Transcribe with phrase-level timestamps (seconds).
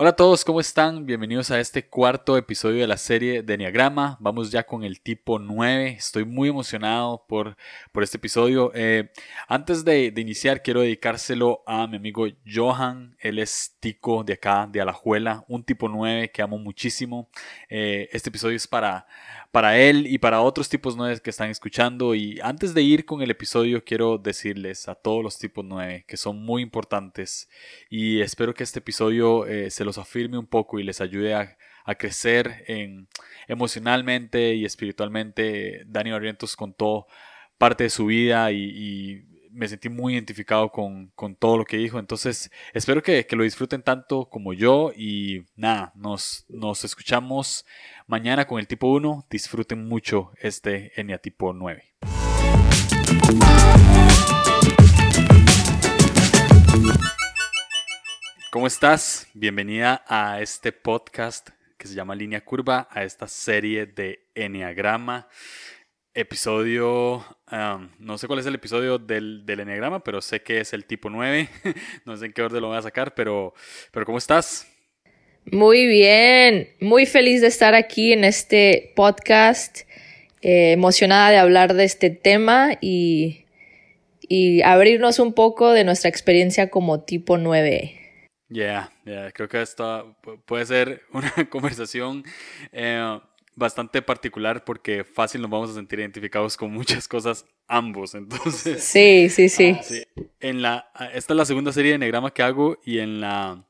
[0.00, 1.06] Hola a todos, ¿cómo están?
[1.06, 4.16] Bienvenidos a este cuarto episodio de la serie de Enneagrama.
[4.20, 5.88] Vamos ya con el tipo 9.
[5.88, 7.56] Estoy muy emocionado por,
[7.90, 8.70] por este episodio.
[8.76, 9.10] Eh,
[9.48, 13.16] antes de, iniciar, quiero dedicárselo a mi amigo Johan.
[13.18, 17.28] Él es tico de acá, de Alajuela, un tipo 9 que amo muchísimo.
[17.68, 19.04] Eh, este episodio es para,
[19.50, 22.14] para él y para otros tipos 9 que están escuchando.
[22.14, 26.16] Y antes de ir con el episodio, quiero decirles a todos los tipos 9 que
[26.16, 27.48] son muy importantes.
[27.88, 31.56] Y espero que este episodio eh, se los afirme un poco y les ayude a,
[31.98, 33.08] crecer en,
[33.46, 35.84] emocionalmente y espiritualmente.
[35.86, 37.06] Dani Barrientos contó
[37.56, 41.98] parte de su vida y, me sentí muy identificado con, todo lo que dijo.
[41.98, 44.92] Entonces, espero que, lo disfruten tanto como yo.
[44.96, 47.64] Y nada, nos, nos escuchamos
[48.06, 49.26] mañana con el tipo 1.
[49.30, 51.84] Disfruten mucho este Enia tipo 9.
[58.50, 59.28] ¿Cómo estás?
[59.34, 65.28] Bienvenida a este podcast que se llama Línea Curva, a esta serie de Enneagrama.
[66.20, 70.72] Episodio, um, no sé cuál es el episodio del, del Enneagrama, pero sé que es
[70.72, 71.48] el tipo 9.
[72.06, 73.54] no sé en qué orden lo voy a sacar, pero,
[73.92, 74.66] pero ¿cómo estás?
[75.44, 79.82] Muy bien, muy feliz de estar aquí en este podcast,
[80.42, 83.44] eh, emocionada de hablar de este tema y,
[84.20, 87.94] y abrirnos un poco de nuestra experiencia como tipo 9.
[88.48, 92.24] Ya, yeah, creo que esto puede ser una conversación
[92.72, 93.20] eh,
[93.58, 98.14] bastante particular porque fácil nos vamos a sentir identificados con muchas cosas ambos.
[98.14, 99.76] Entonces, sí, sí, sí.
[99.76, 103.20] Ah, en la, ah, esta es la segunda serie de Enneagrama que hago y en
[103.20, 103.66] la,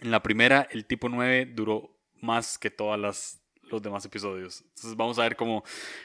[0.00, 4.62] en la primera el tipo 9 duró más que todas las los demás episodios.
[4.68, 5.64] Entonces vamos a ver cómo,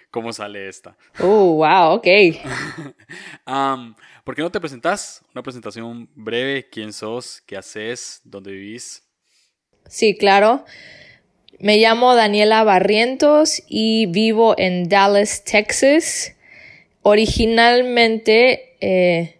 [0.09, 0.97] cómo sale esta.
[1.19, 2.07] Oh, wow, ok.
[4.23, 5.23] ¿Por qué no te presentas?
[5.33, 9.03] Una presentación breve, quién sos, qué haces, dónde vivís.
[9.87, 10.65] Sí, claro.
[11.61, 16.33] Me llamo Daniela Barrientos y vivo en Dallas, Texas.
[17.01, 19.35] Originalmente eh,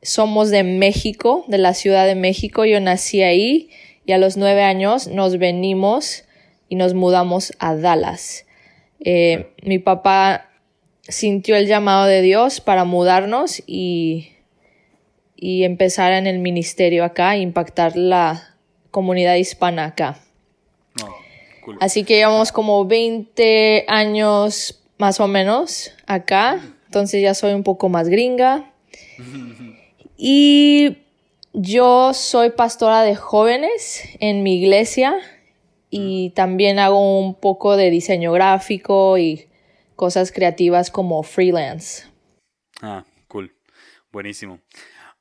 [0.00, 2.64] somos de México, de la Ciudad de México.
[2.64, 3.68] Yo nací ahí
[4.06, 6.24] y a los nueve años nos venimos
[6.70, 8.46] y nos mudamos a Dallas.
[9.04, 10.48] Eh, mi papá
[11.02, 14.30] sintió el llamado de Dios para mudarnos y,
[15.36, 18.56] y empezar en el ministerio acá, impactar la
[18.90, 20.22] comunidad hispana acá.
[21.80, 27.88] Así que llevamos como 20 años más o menos acá, entonces ya soy un poco
[27.88, 28.72] más gringa.
[30.20, 30.98] Y
[31.52, 35.14] yo soy pastora de jóvenes en mi iglesia
[35.90, 39.48] y también hago un poco de diseño gráfico y
[39.94, 42.04] cosas creativas como freelance.
[42.82, 43.54] Ah, cool.
[44.10, 44.58] Buenísimo.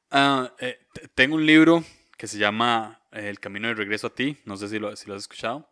[0.10, 0.78] Ah, eh,
[1.14, 1.84] tengo un libro
[2.18, 5.16] que se llama El Camino de Regreso a ti, no sé si lo, si lo
[5.16, 5.70] has escuchado,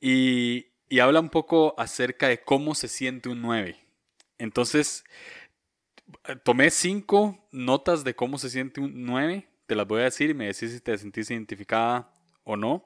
[0.00, 3.76] y, y, habla un poco acerca de cómo se siente un 9.
[4.38, 5.04] Entonces,
[6.44, 10.34] tomé cinco notas de cómo se siente un 9, te las voy a decir y
[10.34, 12.12] me decís si te sentís identificada
[12.44, 12.84] o no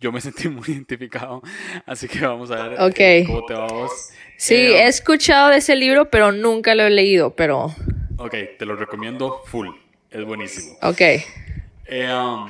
[0.00, 1.42] yo me sentí muy identificado.
[1.86, 3.90] Así que vamos a ver eh, cómo te vamos.
[4.36, 7.74] Sí, eh, he escuchado de ese libro, pero nunca lo he leído, pero...
[8.18, 9.68] Ok, te lo recomiendo full.
[10.10, 10.76] Es buenísimo.
[10.82, 11.00] Ok.
[11.00, 12.48] Eh, um,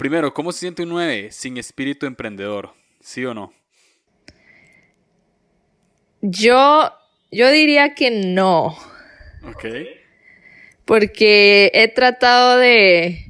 [0.00, 2.72] primero, ¿cómo se siente un 9 sin espíritu emprendedor?
[3.02, 3.52] ¿Sí o no?
[6.22, 6.90] Yo,
[7.30, 8.78] yo diría que no.
[9.46, 9.66] Ok.
[10.86, 13.26] Porque he tratado de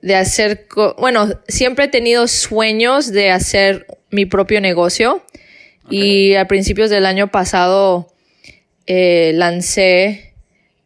[0.00, 5.24] de hacer, bueno, siempre he tenido sueños de hacer mi propio negocio
[5.90, 8.14] y a principios del año pasado
[8.86, 10.34] eh, lancé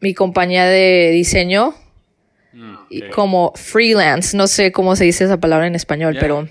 [0.01, 1.75] mi compañía de diseño
[3.15, 6.49] como freelance, no sé cómo se dice esa palabra en español, pero...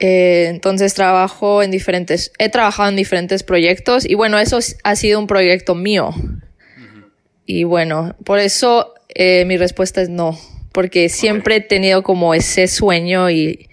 [0.00, 5.18] Eh, entonces trabajo en diferentes, he trabajado en diferentes proyectos y bueno, eso ha sido
[5.18, 6.10] un proyecto mío.
[7.46, 10.36] Y bueno, por eso eh, mi respuesta es no
[10.74, 13.70] porque siempre he tenido como ese sueño y,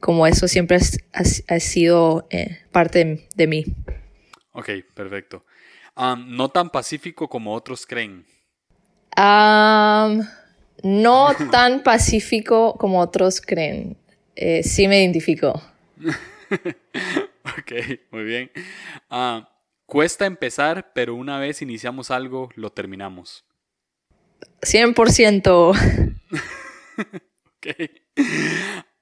[0.00, 0.78] como eso siempre
[1.12, 3.66] ha, sido eh, parte de, mí.
[4.52, 5.44] Ok, perfecto.
[5.96, 8.24] no tan pacífico como otros creen.
[10.82, 13.96] No tan pacífico como otros creen.
[14.36, 15.60] Eh, sí me identifico.
[16.50, 17.72] ok,
[18.12, 18.50] muy bien.
[19.86, 23.44] cuesta empezar, pero una vez iniciamos algo, lo terminamos.
[24.62, 26.02] 100%.
[27.46, 27.66] ok.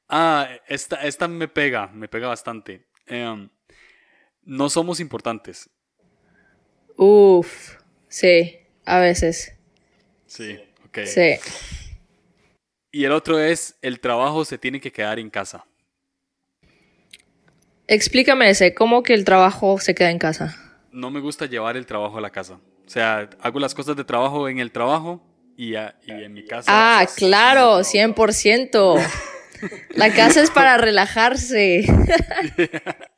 [0.08, 2.86] Ah, esta, esta me pega, me pega bastante.
[3.06, 3.48] Em,
[4.42, 5.68] no somos importantes.
[6.96, 7.76] Uf,
[8.08, 9.55] sí, a veces.
[10.26, 10.98] Sí, ok.
[11.04, 11.34] Sí.
[12.92, 15.64] y el otro es, el trabajo se tiene que quedar en casa.
[17.88, 20.56] Explícame ese, ¿cómo que el trabajo se queda en casa?
[20.90, 22.54] No me gusta llevar el trabajo a la casa.
[22.54, 25.22] O sea, hago las cosas de trabajo en el trabajo
[25.56, 26.70] y, en mi casa.
[26.72, 29.00] Ah, pues, claro, 100%.
[29.90, 31.86] La casa es para relajarse.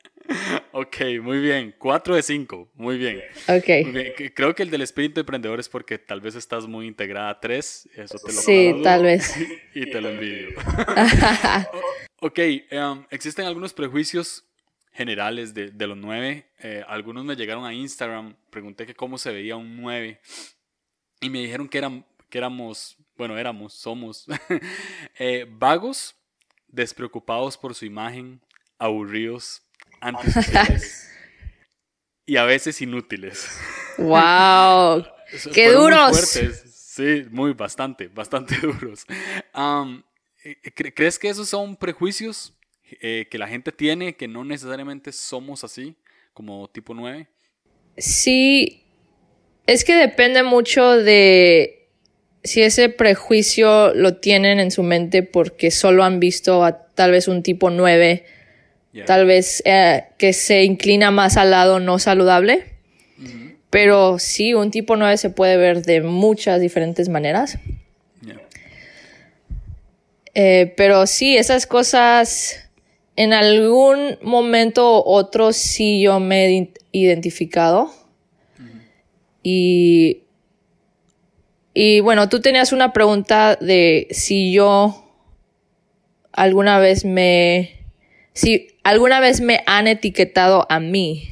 [0.81, 1.75] ok, muy bien.
[1.79, 3.23] 4 de 5, muy bien.
[3.49, 4.33] Ok.
[4.35, 7.89] Creo que el del espíritu emprendedor es porque tal vez estás muy integrada a 3.
[7.95, 9.35] Eso te lo Sí, tal vez.
[9.75, 10.49] y te lo envidio.
[12.21, 12.39] ok,
[12.73, 14.45] um, existen algunos prejuicios
[14.93, 16.47] generales de, los 9.
[16.61, 20.21] Eh, algunos me llegaron a Instagram, pregunté que cómo se veía un 9
[21.21, 24.27] y me dijeron que, eran, que éramos, bueno, éramos, somos
[25.19, 26.17] eh, vagos,
[26.69, 28.41] despreocupados por su imagen,
[28.79, 29.63] aburridos,
[30.01, 31.11] antisociales
[32.27, 33.49] y a veces inútiles.
[33.97, 35.05] ¡Wow!
[35.55, 36.17] ¡Qué duros!
[36.99, 39.07] Sí, muy, bastante, bastante duros.
[40.45, 40.57] Eh,
[40.95, 42.55] ¿Crees que esos son prejuicios
[43.01, 45.97] eh, que la gente tiene, que no necesariamente somos así,
[46.35, 47.29] como tipo 9?
[47.97, 48.85] Sí,
[49.67, 51.89] es que depende mucho de
[52.45, 57.29] si ese prejuicio lo tienen en su mente porque solo han visto a tal vez
[57.29, 58.25] un tipo 9,
[59.07, 62.65] tal vez eh, que se inclina más al lado no saludable.
[63.71, 67.59] Pero sí, un tipo 9 se puede ver de muchas diferentes maneras.
[70.35, 72.71] Eh, pero sí, esas cosas
[73.17, 77.93] en algún momento u otro sí yo me he identificado.
[79.43, 80.23] Y,
[81.75, 85.13] y bueno, tú tenías una pregunta de si yo
[86.33, 87.78] alguna vez me,
[88.39, 91.29] si alguna vez me han etiquetado a mí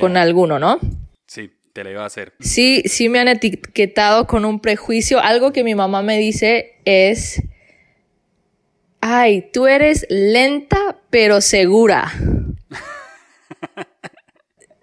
[0.00, 0.80] con alguno, ¿no?
[1.28, 2.32] Sí, te la iba a hacer.
[2.40, 5.20] Sí, sí me han etiquetado con un prejuicio.
[5.20, 7.40] Algo que mi mamá me dice es
[9.00, 12.12] ay, tú eres lenta pero segura.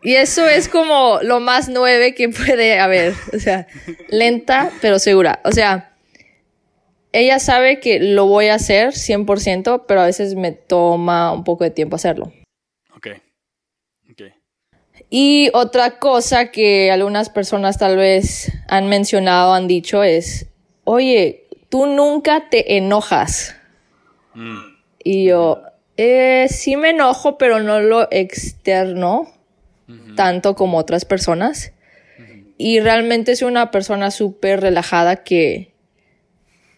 [0.03, 3.13] Y eso es como lo más nueve que puede haber.
[3.33, 3.67] O sea,
[4.07, 5.41] lenta pero segura.
[5.43, 5.96] O sea,
[7.11, 11.63] ella sabe que lo voy a hacer 100%, pero a veces me toma un poco
[11.63, 12.31] de tiempo hacerlo.
[12.95, 13.07] Ok.
[14.11, 14.21] Ok.
[15.09, 20.47] Y otra cosa que algunas personas tal vez han mencionado, han dicho es,
[20.83, 23.55] oye, tú nunca te enojas.
[25.03, 25.63] Y yo,
[25.95, 29.33] eh, sí me enojo, pero no lo externo
[30.15, 31.71] tanto como otras personas.
[32.57, 35.73] Y realmente soy una persona súper relajada que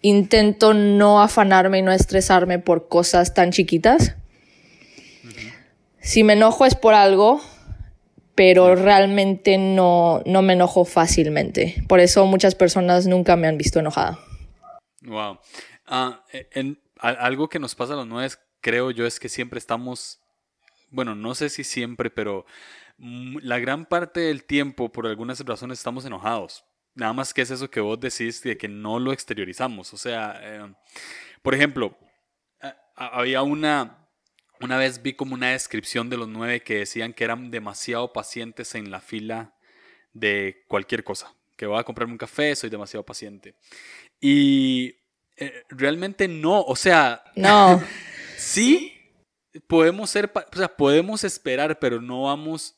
[0.01, 4.16] intento no afanarme y no estresarme por cosas tan chiquitas.
[6.01, 7.42] Si me enojo es por algo,
[8.36, 11.84] pero realmente no, no me enojo fácilmente.
[11.88, 14.18] Por eso muchas personas nunca me han visto enojada.
[15.01, 15.40] Wow.
[15.86, 20.22] Ah, en, algo que nos pasa a los nueve, creo yo, es que siempre estamos,
[20.90, 22.46] bueno, no sé si siempre, pero
[22.98, 26.63] la gran parte del tiempo, por algunas razones, estamos enojados.
[27.00, 29.94] Nada más que es eso que vos decís de que no lo exteriorizamos.
[29.94, 30.74] O sea, eh,
[31.42, 31.98] por ejemplo,
[32.96, 34.10] había una,
[34.60, 38.75] una vez vi como una descripción de los nueve que decían que eran demasiado pacientes
[38.75, 39.56] en la fila
[40.12, 41.34] de cualquier cosa.
[41.56, 43.56] Que voy a comprarme un café, soy demasiado paciente.
[44.19, 44.98] Y
[45.38, 47.81] eh, realmente no, o sea, no.
[48.38, 48.94] sí
[49.68, 52.75] podemos ser, o sea, podemos esperar, pero no vamos,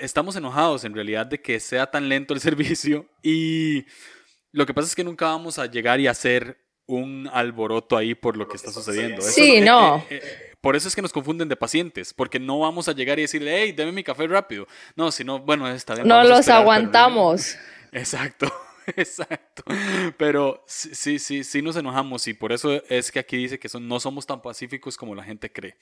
[0.00, 3.84] estamos enojados en realidad de que sea tan lento el servicio y
[4.52, 8.36] lo que pasa es que nunca vamos a llegar y hacer un alboroto ahí por
[8.36, 9.22] lo que está sucediendo.
[9.22, 9.98] sí, no.
[10.10, 13.18] Eh, eh, por eso es que nos confunden de pacientes, porque no vamos a llegar
[13.18, 14.66] y decirle, hey, dame mi café rápido.
[14.94, 16.06] No, sino, bueno, está bien.
[16.06, 17.56] No los aguantamos.
[17.92, 18.52] Exacto.
[18.96, 19.62] Exacto.
[20.16, 23.86] Pero sí, sí, sí nos enojamos y por eso es que aquí dice que son,
[23.88, 25.76] no somos tan pacíficos como la gente cree.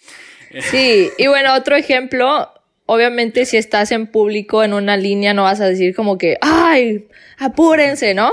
[0.71, 2.53] Sí, y bueno, otro ejemplo,
[2.91, 7.07] obviamente si estás en público en una línea no vas a decir como que, ay,
[7.37, 8.33] apúrense, ¿no?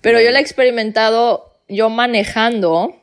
[0.00, 2.96] Pero yo lo he experimentado yo manejando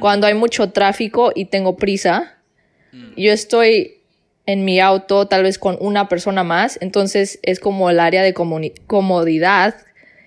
[0.00, 2.38] cuando hay mucho tráfico y tengo prisa.
[3.16, 3.98] Yo estoy
[4.46, 8.32] en mi auto tal vez con una persona más, entonces es como el área de
[8.32, 9.74] comodidad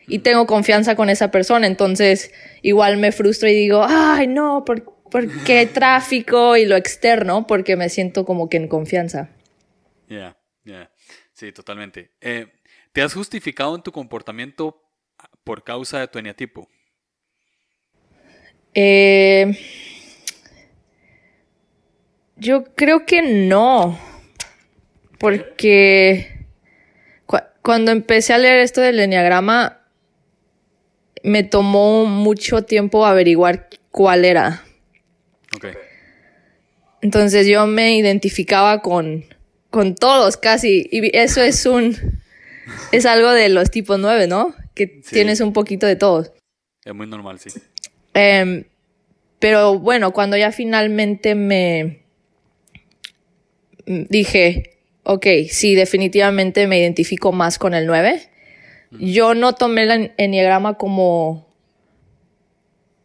[0.08, 4.84] y tengo confianza con esa persona, entonces igual me frustro y digo, ay, no, ¿por,
[5.44, 7.48] qué tráfico y lo externo?
[7.48, 9.30] Porque me siento como que en confianza.
[10.08, 10.92] Ya, ya,
[11.34, 12.12] sí, totalmente.
[12.22, 12.48] Eh,
[12.92, 14.82] ¿Te has justificado en tu comportamiento
[15.44, 16.70] por causa de tu eneatipo?
[18.76, 19.58] Eh,
[22.36, 24.00] yo creo que no,
[25.20, 26.34] porque
[27.62, 29.80] cuando empecé a leer esto del enneagrama,
[31.24, 34.64] me tomó mucho tiempo averiguar cuál era.
[35.56, 35.68] Ok.
[37.02, 39.26] Entonces yo me identificaba con,
[39.74, 40.88] con todos casi.
[40.92, 41.98] Y eso es un.
[42.92, 44.54] Es algo de los tipos 9, ¿no?
[44.76, 45.16] Que Sí.
[45.16, 46.32] tienes un poquito de todos.
[46.86, 47.50] Es muy normal, sí.
[48.14, 48.66] Em,
[49.40, 52.04] pero bueno, cuando ya finalmente me
[53.88, 58.22] dije, ok, sí, definitivamente me identifico más con el 9.
[58.92, 61.48] Yo no tomé el enneagrama como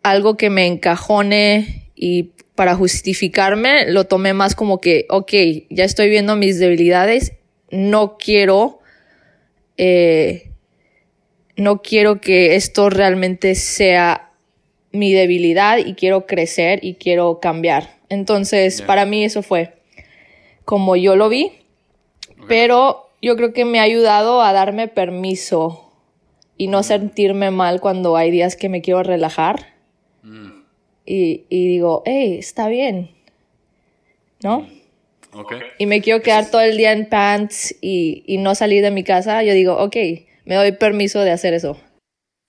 [0.02, 5.32] algo que me encajone y para justificarme, lo tomé más como que, ok,
[5.70, 7.34] ya estoy viendo mis debilidades,
[7.70, 8.80] no quiero,
[9.76, 10.50] eh,
[11.54, 14.32] no quiero que esto realmente sea
[14.90, 17.94] mi debilidad y quiero crecer y quiero cambiar.
[18.08, 19.74] Entonces, para mí eso fue
[20.64, 21.52] como yo lo vi,
[22.48, 25.92] pero yo creo que me ha ayudado a darme permiso
[26.56, 29.74] y no sentirme mal cuando hay días que me quiero relajar.
[30.24, 30.57] Mm,
[31.08, 33.10] y, y digo, hey, está bien,
[34.42, 34.68] ¿no?
[35.32, 35.52] ok.
[35.78, 39.04] Y me quiero quedar todo el día en pants y, y no salir de mi
[39.04, 39.96] casa, yo digo, ok,
[40.44, 41.80] me doy permiso de hacer eso.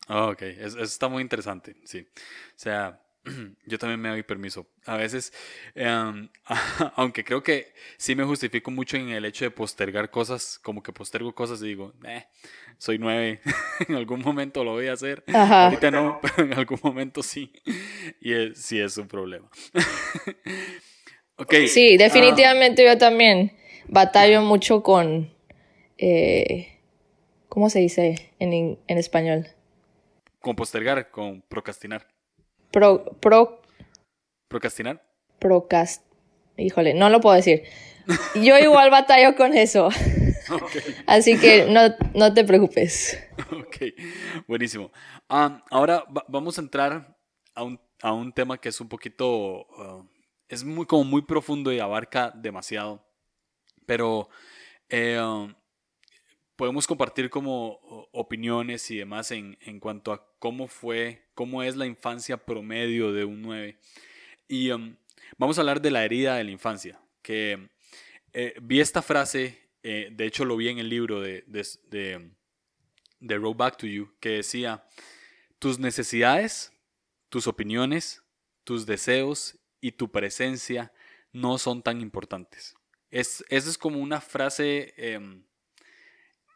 [0.07, 1.99] Ah, ok, Es- eso está muy interesante, sí.
[1.99, 3.01] O sea,
[3.65, 4.67] yo también me doy permiso.
[4.85, 5.33] A veces,
[5.75, 6.29] em,
[6.95, 10.91] aunque creo que sí me justifico mucho en el hecho de postergar cosas, como que
[10.93, 12.25] postergo cosas y digo, eh,
[12.77, 13.41] soy nueve,
[13.87, 15.23] en algún momento lo voy a hacer.
[15.27, 15.65] Ajá.
[15.65, 17.51] Ahorita no, pero en algún momento sí.
[18.21, 19.49] Y es- sí es un problema.
[21.35, 21.53] ok.
[21.67, 23.53] Sí, ah, definitivamente yo también
[23.87, 25.31] batallo mucho con,
[25.97, 26.77] eh,
[27.47, 29.47] ¿cómo se dice en, en español?
[30.41, 32.07] con postergar, con procrastinar.
[32.71, 33.61] Pro, pro,
[34.47, 35.01] ¿Procrastinar?
[35.39, 36.05] procast,
[36.57, 37.63] híjole, no lo puedo decir.
[38.35, 39.89] Yo igual batallo con eso,
[41.07, 41.81] así que no,
[42.13, 43.17] no te preocupes.
[43.51, 43.93] Ok,
[44.47, 44.91] buenísimo.
[45.27, 47.17] Am, ahora va- vamos a entrar
[47.55, 50.03] a un, a un tema que es un poquito, ah,
[50.47, 53.05] es muy como muy profundo y abarca demasiado,
[53.85, 54.29] pero
[54.89, 55.53] eh, um,
[56.59, 57.79] podemos compartir como
[58.11, 63.23] opiniones y demás en, en cuanto a cómo fue, cómo es la infancia promedio de
[63.23, 63.79] un 9.
[64.49, 64.93] Y um,
[65.37, 67.69] vamos a hablar de la herida de la infancia, que
[68.33, 72.29] eh, vi esta frase, eh, de hecho lo vi en el libro de, de, de,
[73.21, 74.83] de Road Back to You, que decía,
[75.59, 76.73] tus necesidades,
[77.29, 78.21] tus opiniones,
[78.65, 80.91] tus deseos y tu presencia
[81.31, 82.75] no son tan importantes.
[83.11, 85.45] Es, esa es como una frase em,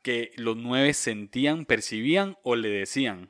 [0.03, 3.29] que los nueve sentían, percibían o le decían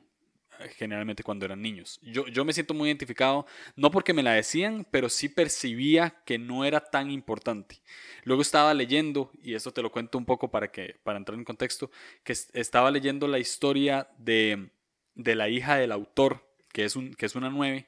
[0.60, 2.00] eh, generalmente cuando eran niños.
[2.02, 6.38] Yo, yo me siento muy identificado, no porque me la decían, pero sí percibía que
[6.38, 7.82] no era tan importante.
[8.24, 11.46] Luego estaba leyendo, y esto te lo cuento un poco para, que, para entrar en
[11.46, 11.90] contexto,
[12.24, 14.70] que es- estaba leyendo la historia de,
[15.16, 17.88] de la hija del autor, que es, un, que es una nueve,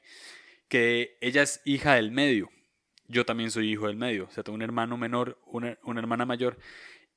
[0.68, 2.50] que ella es hija del medio.
[3.08, 6.24] Yo también soy hijo del medio, o sea, tengo un hermano menor, una, una hermana
[6.26, 6.58] mayor,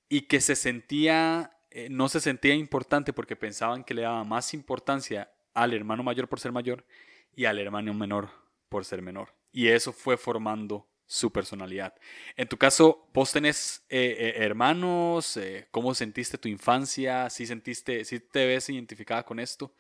[0.08, 4.54] y que se sentía, eh, no se sentía importante porque pensaban que le daba más
[4.54, 6.86] importancia al hermano mayor por ser mayor
[7.36, 8.30] y al hermano menor
[8.70, 9.34] por ser menor.
[9.52, 11.94] Y eso fue formando su personalidad.
[12.38, 17.30] En tu caso, vos tenés eh, eh, hermanos, eh, ¿cómo sentiste tu infancia?
[17.32, 19.72] ¿Sí sentiste, sí te ves identificada con esto?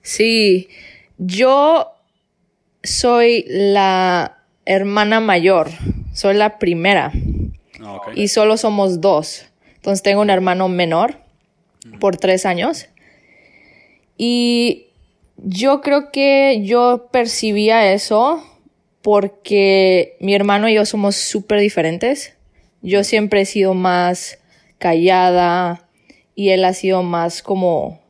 [0.00, 0.68] Sí,
[1.18, 1.92] yo
[2.82, 5.68] soy la hermana mayor,
[6.14, 7.12] soy la primera
[7.80, 9.46] Ah, y solo somos dos.
[9.86, 11.20] Entonces tengo un hermano menor
[12.00, 12.88] por tres años
[14.18, 14.86] y
[15.36, 18.42] yo creo que yo percibía eso
[19.00, 22.34] porque mi hermano y yo somos súper diferentes.
[22.82, 24.40] Yo siempre he sido más
[24.78, 25.86] callada
[26.34, 28.00] y él ha sido más como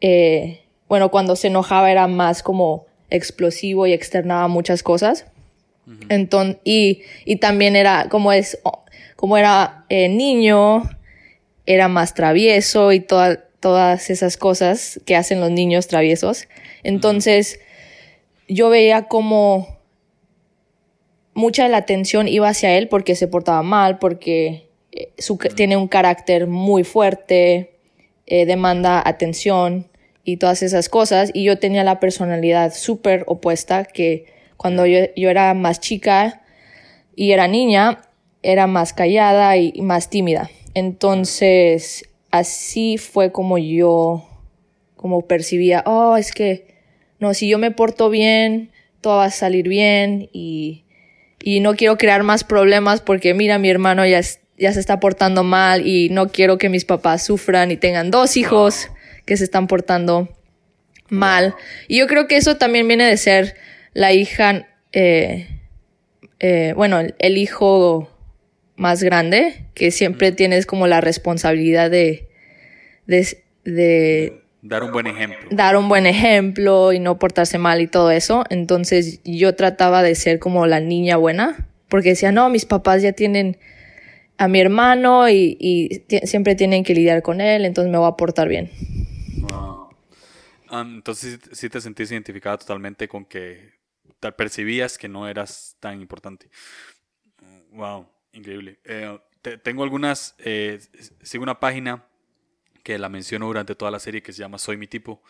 [0.00, 5.26] eh, bueno, cuando se enojaba era más como explosivo y externaba muchas cosas.
[6.08, 8.58] Enton- y, y también era, como es,
[9.20, 10.82] como era eh, niño,
[11.66, 16.48] era más travieso y toda- todas esas cosas que hacen los niños traviesos.
[16.82, 17.60] Entonces,
[18.48, 19.78] yo veía como
[21.34, 25.76] mucha de la atención iba hacia él porque se portaba mal, porque eh, su, tiene
[25.76, 27.74] un carácter muy fuerte,
[28.26, 29.90] eh, demanda atención
[30.24, 31.30] y todas esas cosas.
[31.34, 34.24] Y yo tenía la personalidad súper opuesta que
[34.56, 36.40] cuando yo, yo era más chica
[37.14, 38.00] y era niña,
[38.42, 40.50] era más callada y, más tímida.
[40.74, 44.26] Entonces, así fue como yo,
[44.96, 46.66] como percibía, oh, es que,
[47.18, 48.70] no, si yo me porto bien,
[49.00, 50.84] todo va a salir bien y,
[51.42, 54.20] y no quiero crear más problemas porque mira, mi hermano ya,
[54.58, 58.36] ya se está portando mal y no quiero que mis papás sufran y tengan dos
[58.36, 58.88] hijos
[59.24, 60.28] que se están portando
[61.08, 61.54] mal.
[61.88, 63.54] Y yo creo que eso también viene de ser
[63.92, 65.48] la hija, eh,
[66.38, 68.08] eh, bueno, el, hijo
[68.80, 72.28] más grande, que siempre tienes como la responsabilidad de,
[73.06, 75.48] de, Dar un buen ejemplo.
[75.50, 78.44] Dar un buen ejemplo y no portarse mal y todo eso.
[78.48, 83.12] Entonces yo trataba de ser como la niña buena, porque decía, no, mis papás ya
[83.12, 83.58] tienen
[84.38, 88.48] a mi hermano y, siempre tienen que lidiar con él, entonces me voy a portar
[88.48, 88.70] bien.
[90.70, 93.72] Ah, entonces sí te sentís identificada totalmente con que
[94.38, 96.48] percibías que no eras tan importante.
[97.72, 98.78] Wow, increíble.
[98.84, 99.18] Eh,
[99.62, 100.80] tengo algunas, eh,
[101.22, 102.04] sigo una página
[102.82, 105.22] que la menciono durante toda la serie que se llama Soy mi tipo,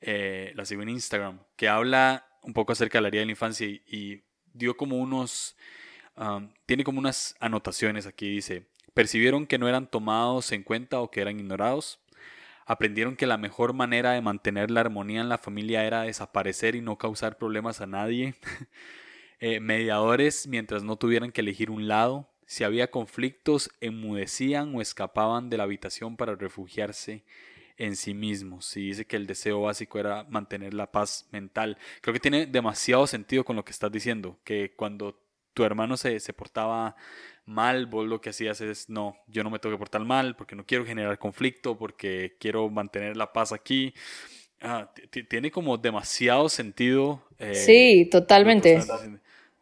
[0.00, 3.32] eh, la sigo en Instagram, que habla un poco acerca de la área de la
[3.32, 4.22] infancia y,
[4.52, 5.54] dio como unos,
[6.64, 11.20] tiene como unas anotaciones aquí, dice, percibieron que no eran tomados en cuenta o que
[11.20, 12.00] eran ignorados,
[12.64, 16.80] aprendieron que la mejor manera de mantener la armonía en la familia era desaparecer y
[16.80, 18.34] no causar problemas a nadie,
[19.60, 25.56] mediadores mientras no tuvieran que elegir un lado, si había conflictos, enmudecían o escapaban de
[25.58, 27.24] la habitación para refugiarse
[27.76, 28.76] en sí mismos.
[28.76, 31.76] Y dice que el deseo básico era mantener la paz mental.
[32.00, 35.20] Creo que tiene demasiado sentido con lo que estás diciendo, que cuando
[35.54, 36.96] tu hermano se, se portaba
[37.46, 40.56] mal, vos lo que hacías es, no, yo no me tengo que portar mal porque
[40.56, 43.94] no quiero generar conflicto, porque quiero mantener la paz aquí.
[44.60, 44.90] Ah,
[45.28, 47.22] tiene como demasiado sentido.
[47.38, 48.80] Eh, sí, totalmente.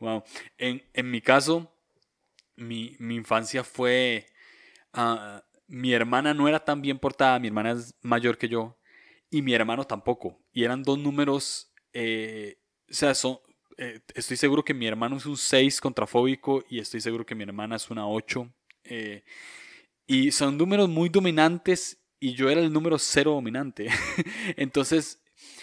[0.00, 0.24] Wow.
[0.58, 1.73] En, en mi caso,
[2.56, 4.26] mi, infancia fue...
[4.92, 8.78] Ah, mi hermana no era tan bien portada, mi hermana es mayor que yo,
[9.30, 10.38] y mi hermano tampoco.
[10.52, 12.58] Y eran dos números, eh,
[12.90, 13.38] o sea, son,
[13.78, 17.44] eh, estoy seguro que mi hermano es un 6 contrafóbico y estoy seguro que mi
[17.44, 18.52] hermana es una 8.
[18.84, 19.24] Eh,
[20.06, 23.88] y son números muy dominantes y yo era el número 0 dominante.
[24.56, 25.22] Entonces,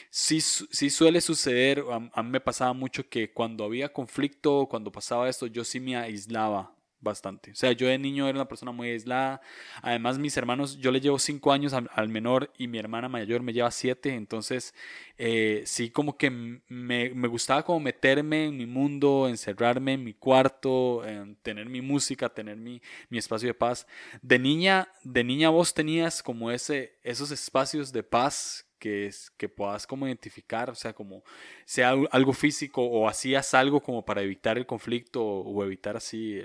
[0.09, 4.91] sí, sí suele suceder, a, a, mí me pasaba mucho que cuando había conflicto, cuando
[4.91, 7.51] pasaba esto, yo sí me aislaba bastante.
[7.51, 9.41] O sea, yo de niño era una persona muy aislada.
[9.81, 13.53] Además, mis hermanos, yo le llevo cinco años al, menor y mi hermana mayor me
[13.53, 14.15] lleva siete.
[14.15, 14.73] Entonces,
[15.17, 20.13] eh, sí, como que me, me, gustaba como meterme en mi mundo, encerrarme en mi
[20.13, 23.87] cuarto, en tener mi música, tener mi, mi, espacio de paz.
[24.21, 29.47] De niña, de niña vos tenías como ese, esos espacios de paz que, es, que
[29.47, 31.23] puedas como identificar, o sea, como
[31.65, 36.41] sea algo físico o hacías algo como para evitar el conflicto o evitar así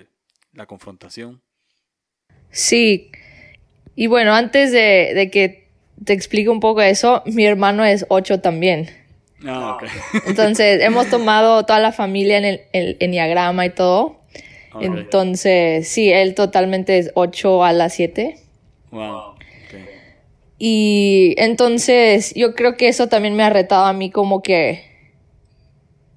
[0.56, 1.42] la confrontación.
[2.50, 3.10] Sí,
[3.94, 5.68] y bueno, antes de, que
[6.04, 8.90] te explique un poco eso, mi hermano es 8 también.
[9.46, 9.84] Ah, ok.
[10.26, 14.20] Entonces, hemos tomado toda la familia en el, el enneagrama y todo.
[14.80, 18.36] Entonces, sí, él totalmente es 8 a las 7.
[18.90, 19.36] Wow.
[20.58, 24.84] Y entonces yo creo que eso también me ha retado a mí como que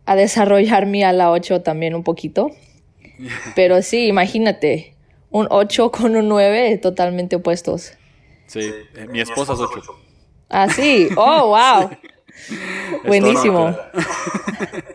[0.06, 2.52] a desarrollarme a la 8 también un poquito.
[3.56, 4.96] Pero sí, imagínate,
[5.30, 7.94] un 8 con un 9 totalmente opuestos.
[8.48, 8.62] Sí,
[8.96, 9.82] eh, mi esposa es 8.
[10.50, 11.48] Ah, sí, oh,
[11.80, 11.90] wow.
[13.06, 13.76] Buenísimo.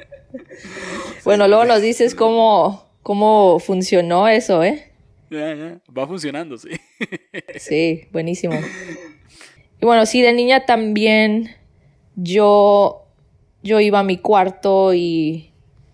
[1.24, 4.90] bueno, luego nos dices cómo, cómo funcionó eso, ¿eh?
[5.30, 6.70] Ya, ya, va funcionando, sí.
[7.56, 8.54] sí, buenísimo.
[9.80, 11.56] Y bueno, sí, de niña también
[12.16, 13.06] yo,
[13.62, 15.52] yo iba a mi cuarto y,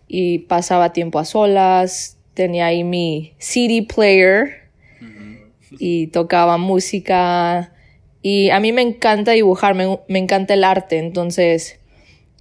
[0.09, 4.61] y pasaba tiempo a solas, tenía ahí mi CD player
[5.79, 7.73] y tocaba música.
[8.23, 11.81] Y a mí me encanta dibujar, me, encanta el arte, entonces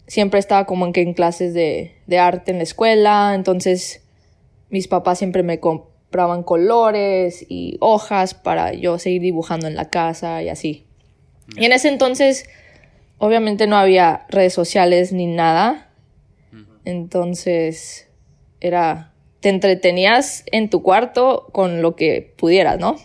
[0.07, 4.03] siempre estaba como en, en clases de, arte en la escuela, entonces
[4.69, 10.43] mis papás siempre me compraban colores y hojas para yo seguir dibujando en la casa
[10.43, 10.85] y así.
[11.55, 12.45] Y en ese entonces,
[13.17, 15.89] obviamente no había redes sociales ni nada,
[16.83, 18.09] entonces
[18.59, 22.97] era te entretenías en tu cuarto con lo que pudieras, ¿no?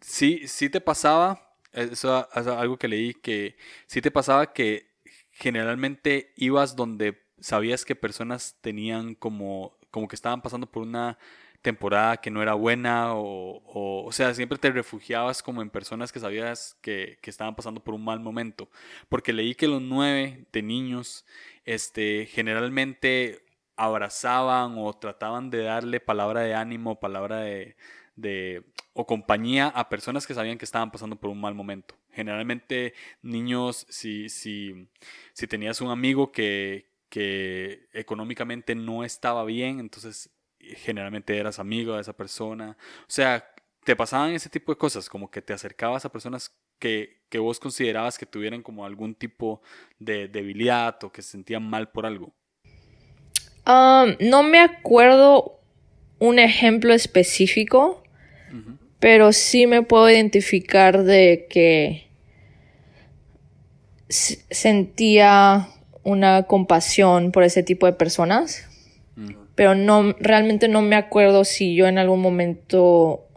[0.00, 4.90] Sí, sí te pasaba, eso es algo que leí, que sí te pasaba que
[5.32, 11.18] generalmente ibas donde sabías que personas tenían como, como que estaban pasando por una
[11.62, 13.62] temporada que no era buena o,
[14.06, 17.94] o, sea, siempre te refugiabas como en personas que sabías que, que, estaban pasando por
[17.94, 18.70] un mal momento.
[19.08, 21.26] Porque leí que los nueve de niños,
[21.66, 23.42] este, generalmente
[23.80, 27.76] abrazaban o trataban de darle palabra de ánimo, palabra de,
[28.14, 28.62] de,
[28.92, 31.96] o compañía a personas que sabían que estaban pasando por un mal momento.
[32.12, 34.86] Generalmente niños, si, si,
[35.32, 42.02] si tenías un amigo que, que económicamente no estaba bien, entonces generalmente eras amigo de
[42.02, 42.76] esa persona.
[43.02, 43.50] O sea,
[43.84, 47.58] te pasaban ese tipo de cosas, como que te acercabas a personas que, que vos
[47.58, 49.62] considerabas que tuvieran como algún tipo
[49.98, 52.34] de debilidad o que se sentían mal por algo.
[53.70, 55.60] Um, no me acuerdo
[56.18, 58.02] un ejemplo específico,
[58.98, 62.08] pero sí me puedo identificar de que
[64.08, 65.68] sentía
[66.02, 68.66] una compasión por ese tipo de personas,
[69.14, 69.34] mm.
[69.54, 73.28] pero no realmente no me acuerdo si yo en algún momento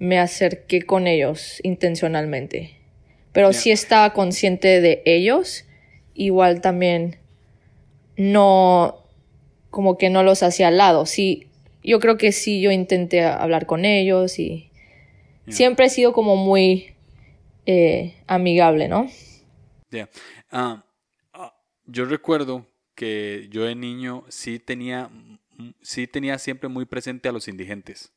[0.00, 2.74] me acerqué con ellos intencionalmente.
[3.32, 5.66] Pero sí estaba consciente de ellos,
[6.14, 7.18] igual también
[8.16, 9.01] no
[9.72, 11.06] como que no los hacía al lado.
[11.06, 11.48] Sí,
[11.82, 14.70] yo creo que sí yo intenté hablar con ellos y
[15.48, 16.94] siempre he sido como muy
[17.64, 19.08] eh, amigable, ¿no?
[20.50, 20.84] Ah,
[21.32, 21.54] ah,
[21.86, 25.10] yo recuerdo que yo de niño sí tenía,
[25.80, 28.12] sí tenía siempre muy presente a los indigentes.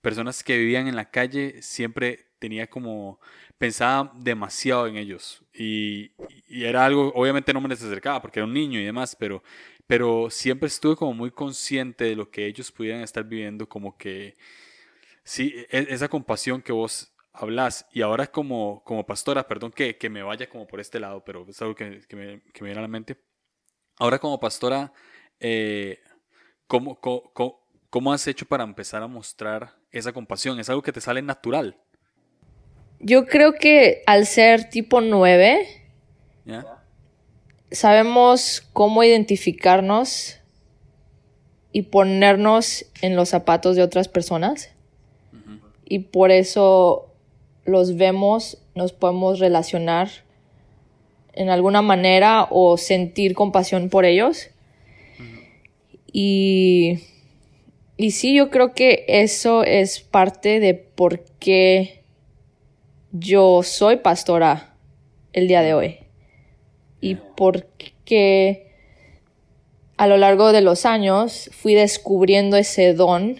[0.00, 3.20] Personas que vivían en la calle, siempre tenía como,
[3.58, 5.42] pensaba demasiado en ellos.
[5.54, 6.12] Y,
[6.48, 9.42] era algo, obviamente no me les acercaba porque era un niño y demás, pero,
[9.86, 14.36] pero siempre estuve como muy consciente de lo que ellos pudieran estar viviendo, como que,
[15.24, 20.22] sí, e, esa compasión que vos hablas y ahora como, como pastora, perdón que, me
[20.22, 23.16] vaya como por este lado, pero es algo que, me, viene a la mente.
[23.98, 24.92] Ahora como pastora,
[25.40, 26.00] eh,
[26.66, 26.98] ¿cómo,
[27.90, 30.58] cómo, has hecho para empezar a mostrar esa compasión?
[30.58, 31.76] ¿Es algo que te sale natural?
[33.00, 35.84] Yo creo que al ser tipo 9,
[37.74, 40.38] sabemos cómo identificarnos
[41.72, 44.70] y ponernos en los zapatos de otras personas.
[45.84, 47.10] Y por eso
[47.64, 50.08] los vemos, nos podemos relacionar
[51.32, 54.50] en alguna manera o sentir compasión por ellos.
[56.12, 57.00] Y,
[57.96, 62.04] y sí, yo creo que eso es parte de por qué
[63.10, 64.76] yo soy pastora
[65.32, 66.03] el día de hoy.
[67.04, 67.66] Y por
[68.04, 68.72] qué
[69.96, 73.36] a lo largo de los años fui descubriendo ese don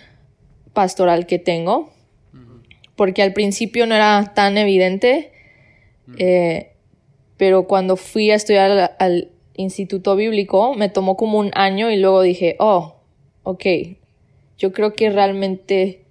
[0.72, 1.94] pastoral que tengo
[2.96, 5.32] porque al principio no era tan evidente,
[6.18, 6.72] eh,
[7.36, 12.22] pero cuando fui a estudiar al, instituto bíblico me tomó como un año y luego
[12.22, 12.96] dije, oh,
[13.44, 13.64] ok,
[14.58, 16.02] yo creo que realmente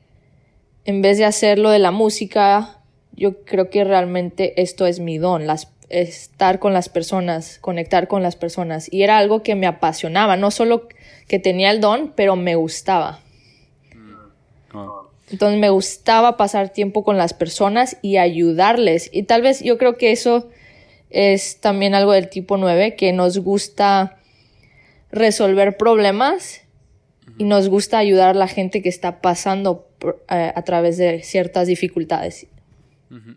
[0.86, 2.80] en vez de hacerlo de la música,
[3.12, 8.24] yo creo que realmente esto es mi don, las, estar con las personas, conectar con
[8.24, 8.92] las personas.
[8.92, 10.88] Y era algo que me apasionaba, no solo
[11.28, 13.20] que tenía el don, pero me gustaba.
[15.30, 19.10] Entonces me gustaba pasar tiempo con las personas y ayudarles.
[19.14, 20.50] Y tal vez yo creo que eso
[21.10, 24.18] es también algo del tipo 9, que nos gusta
[25.12, 26.62] resolver problemas
[27.38, 29.88] y nos gusta ayudar a la gente que está pasando
[30.30, 32.48] eh, a través de ciertas dificultades.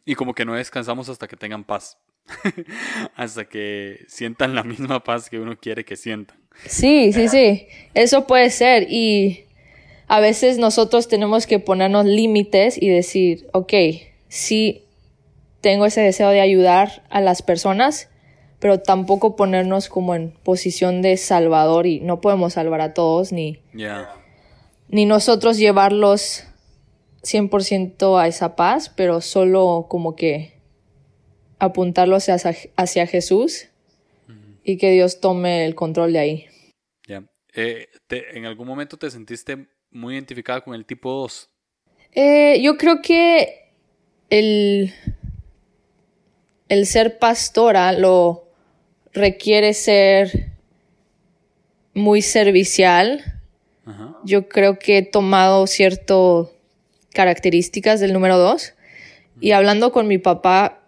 [0.07, 1.99] Y como que no descansamos hasta que tengan paz,
[3.17, 6.39] hasta que sientan la misma paz que uno quiere que sientan.
[6.65, 8.87] Sí, sí, sí, eso puede ser.
[8.91, 9.45] Y
[10.09, 13.73] a veces nosotros tenemos que ponernos límites y decir, ok,
[14.29, 14.85] sí
[15.61, 18.09] tengo ese deseo de ayudar a las personas,
[18.59, 23.59] pero tampoco ponernos como en posición de salvador y no podemos salvar a todos ni,
[24.89, 26.45] ni nosotros llevarlos
[27.23, 30.56] 100% a esa paz, pero solo como que
[31.59, 33.69] apuntarlos hacia, Jesús
[34.63, 36.47] y que Dios tome el control de ahí.
[37.07, 37.25] Ya.
[37.55, 41.51] Eh, ¿En algún momento te sentiste muy identificada con el tipo 2?
[42.13, 43.71] Eh, yo creo que
[44.31, 44.93] el,
[46.69, 48.49] el ser pastora lo
[49.13, 50.53] requiere ser
[51.95, 53.33] muy servicial.
[54.25, 56.49] Yo creo que he tomado ciertas
[57.13, 58.75] características del número 2.
[59.41, 60.86] Y hablando con mi papá,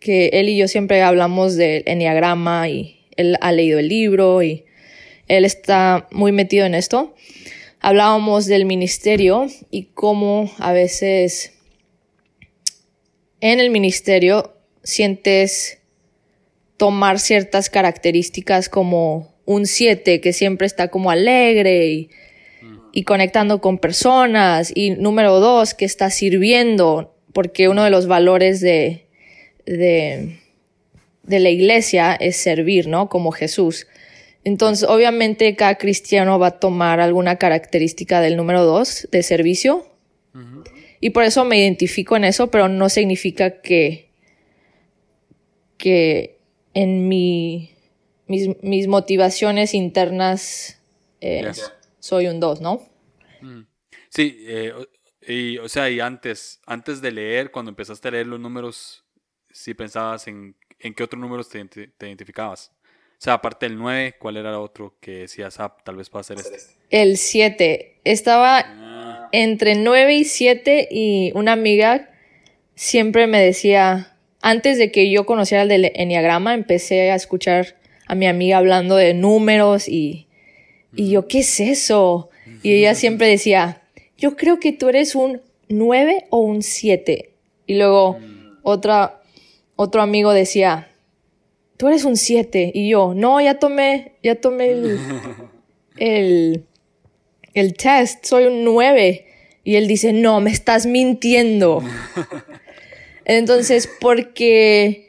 [0.00, 4.64] que él y yo siempre hablamos del enneagrama y él ha leído el libro y
[5.28, 7.14] él está muy metido en esto.
[7.80, 11.52] Hablábamos del ministerio y cómo a veces
[13.40, 15.78] en el ministerio sientes
[16.76, 22.10] tomar ciertas características como un 7 que siempre está como alegre y,
[22.92, 28.60] y, conectando con personas y número 2 que está sirviendo porque uno de los valores
[28.60, 29.09] de,
[29.66, 30.40] de,
[31.22, 33.08] de la iglesia es servir, ¿no?
[33.08, 33.86] Como Jesús.
[34.44, 39.86] Entonces, obviamente, cada cristiano va a tomar alguna característica del número dos de servicio.
[41.00, 44.10] Y por eso me identifico en eso, pero no significa que,
[45.78, 46.38] que
[46.74, 47.74] en mi,
[48.26, 50.78] mis, motivaciones internas
[51.20, 51.50] eh,
[51.98, 52.82] soy un dos, ¿no?
[54.10, 54.72] Sí, eh,
[55.26, 59.04] y, o sea, y antes, antes de leer, cuando empezaste a leer los números,
[59.52, 62.72] sí pensabas en, en qué otros números te, te identificabas.
[63.12, 66.22] O sea, aparte del 9, ¿cuál era el otro que decías, ah, tal vez pueda
[66.22, 66.56] ser este?
[66.88, 68.00] El 7.
[68.04, 72.10] Estaba Ah, entre 9 y 7 y una amiga
[72.74, 78.14] siempre me decía, antes de que yo conociera el del enneagrama, empecé a escuchar a
[78.14, 80.26] mi amiga hablando de números y,
[80.96, 82.30] y yo, ¿qué es eso?
[82.62, 83.82] Y ella siempre decía,
[84.18, 87.30] yo creo que tú eres un 9 o un 7.
[87.66, 88.18] Y luego
[88.62, 89.19] otra,
[89.82, 90.90] otro amigo decía,
[91.78, 92.72] tú eres un 7.
[92.74, 95.00] Y yo, no, ya tomé, ya tomé el,
[95.96, 96.66] el,
[97.54, 99.26] el test, soy un 9.
[99.64, 101.82] Y él dice, no, me estás mintiendo.
[103.24, 105.08] Entonces, porque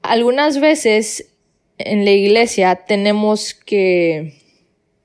[0.00, 1.32] algunas veces
[1.76, 4.40] en la iglesia tenemos que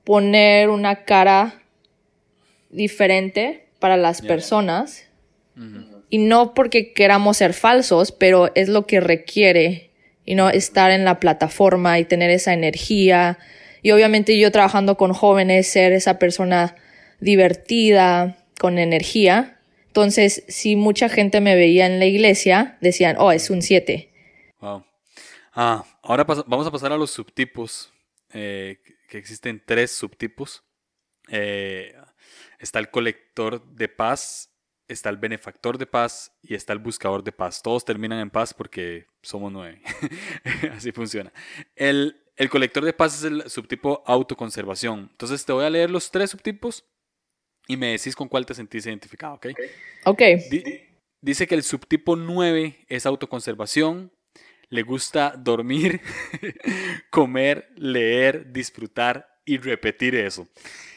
[0.04, 1.62] poner una cara
[2.70, 5.04] diferente para las personas.
[6.10, 9.90] Y no porque queramos ser falsos, pero es lo que requiere,
[10.24, 13.38] y no estar en la plataforma y tener esa energía.
[13.82, 16.76] Y obviamente yo trabajando con jóvenes, ser esa persona
[17.20, 19.58] divertida, con energía.
[19.86, 24.10] Entonces, si mucha gente me veía en la iglesia, decían, oh, es un 7.
[24.60, 24.84] Wow.
[25.52, 27.92] Ah, ahora vamos a pasar a los subtipos,
[28.32, 30.62] eh, que existen tres subtipos.
[31.28, 31.94] Eh,
[32.60, 34.49] está el colector de paz,
[34.92, 37.62] está el benefactor de paz y está el buscador de paz.
[37.62, 39.80] Todos terminan en paz porque somos nueve.
[40.72, 41.32] Así funciona.
[41.76, 45.08] El, el colector de paz es el subtipo autoconservación.
[45.12, 46.84] Entonces te voy a leer los tres subtipos
[47.68, 49.46] y me decís con cuál te sentís identificado, ¿ok?
[50.06, 50.22] Ok.
[50.50, 50.80] Di-
[51.20, 54.10] dice que el subtipo 9 es autoconservación,
[54.70, 56.00] le gusta dormir,
[57.10, 60.48] comer, leer, disfrutar y repetir eso.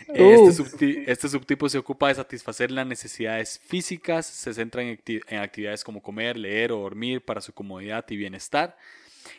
[0.09, 5.23] Este, subti- este subtipo se ocupa de satisfacer las necesidades físicas, se centra en, acti-
[5.27, 8.77] en actividades como comer, leer o dormir para su comodidad y bienestar.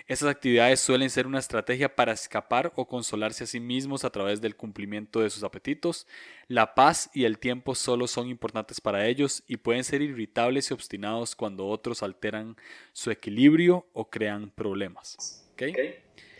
[0.06, 4.40] Esas actividades suelen ser una estrategia para escapar o consolarse a sí mismos a través
[4.40, 6.06] del cumplimiento de sus apetitos.
[6.48, 10.74] La paz y el tiempo solo son importantes para ellos y pueden ser irritables y
[10.74, 12.56] obstinados cuando otros alteran
[12.94, 15.44] su equilibrio o crean problemas.
[15.52, 15.62] ¿Ok?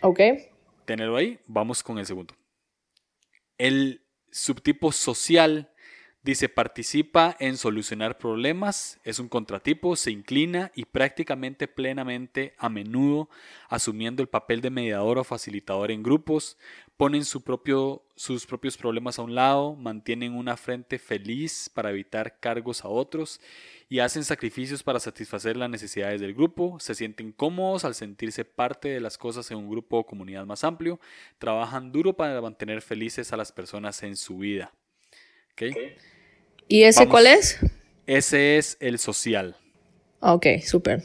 [0.01, 0.19] Ok.
[0.85, 2.35] Tenerlo ahí, vamos con el segundo.
[3.57, 4.01] El
[4.35, 5.71] subtipo social.
[6.21, 13.29] Dice participa en solucionar problemas, es un contratipo, se inclina y prácticamente plenamente a menudo
[13.69, 16.57] asumiendo el papel de mediador o facilitador en grupos,
[16.97, 22.39] ponen su propio, sus propios problemas a un lado, mantienen una frente feliz para evitar
[22.39, 23.41] cargos a otros
[23.89, 28.89] y hacen sacrificios para satisfacer las necesidades del grupo, se sienten cómodos al sentirse parte
[28.89, 30.99] de las cosas en un grupo o comunidad más amplio,
[31.37, 34.73] trabajan duro para mantener felices a las personas en su vida.
[35.51, 35.63] ¿Ok?
[36.67, 37.11] ¿Y ese Vamos.
[37.11, 37.59] cuál es?
[38.07, 39.57] Ese es el social.
[40.19, 41.03] Ok, súper.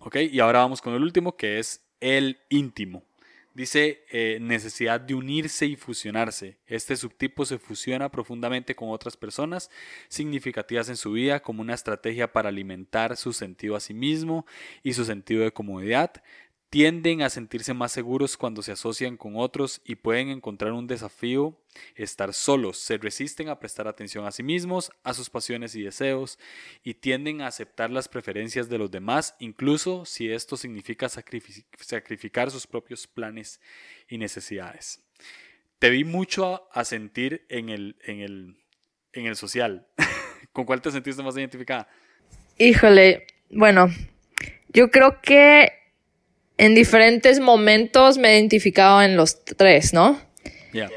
[0.00, 0.16] ¿Ok?
[0.30, 3.07] Y ahora vamos con el último, que es el íntimo.
[3.54, 6.58] Dice eh, necesidad de unirse y fusionarse.
[6.66, 9.70] Este subtipo se fusiona profundamente con otras personas
[10.08, 14.46] significativas en su vida como una estrategia para alimentar su sentido a sí mismo
[14.82, 16.22] y su sentido de comodidad.
[16.70, 21.58] Tienden a sentirse más seguros cuando se asocian con otros y pueden encontrar un desafío
[21.94, 22.76] estar solos.
[22.76, 26.38] Se resisten a prestar atención a sí mismos, a sus pasiones y deseos
[26.82, 32.50] y tienden a aceptar las preferencias de los demás, incluso si esto significa sacrifi- sacrificar
[32.50, 33.60] sus propios planes
[34.06, 35.00] y necesidades.
[35.78, 38.56] Te vi mucho a sentir en el, en, el,
[39.14, 39.86] en el social.
[40.52, 41.88] ¿Con cuál te sentiste más identificada?
[42.58, 43.88] Híjole, bueno,
[44.68, 45.77] yo creo que
[46.58, 50.20] en diferentes momentos me he identificado en los tres, ¿no?
[50.72, 50.90] Ya.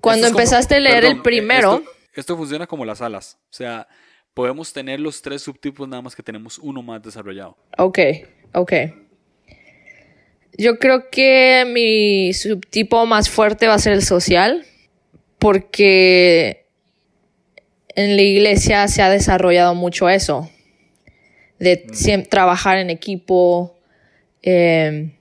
[0.00, 3.38] Cuando como- empezaste a leer perdón, el eh, primero, Esto, esto funciona como las alas.
[3.50, 3.86] O sea,
[4.34, 7.56] podemos tener los tres subtipos, nada más que tenemos uno más desarrollado.
[7.78, 7.98] ok,
[8.54, 8.72] ok.
[10.58, 14.66] Yo creo que mi subtipo más fuerte va a ser el social,
[15.38, 16.66] porque
[17.94, 20.50] en la iglesia se ha desarrollado mucho eso,
[21.58, 21.76] de
[22.28, 23.78] trabajar en equipo.
[24.42, 25.12] Eh,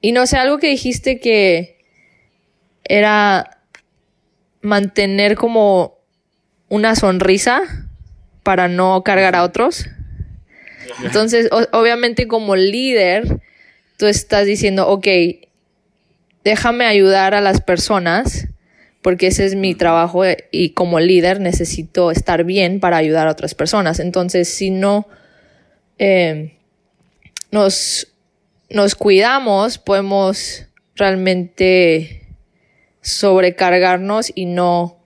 [0.00, 1.78] y no sé, algo que dijiste que
[2.84, 3.58] era
[4.62, 5.98] mantener como
[6.68, 7.62] una sonrisa
[8.42, 9.86] para no cargar a otros.
[11.04, 13.40] Entonces, obviamente como líder,
[13.96, 15.06] tú estás diciendo, ok,
[16.44, 18.48] déjame ayudar a las personas,
[19.02, 23.32] porque ese es mi trabajo eh, y como líder necesito estar bien para ayudar a
[23.32, 24.00] otras personas.
[24.00, 25.06] Entonces, si no
[25.98, 26.56] eh,
[27.50, 28.08] nos,
[28.68, 32.26] nos cuidamos, podemos realmente
[33.00, 34.98] sobrecargarnos y no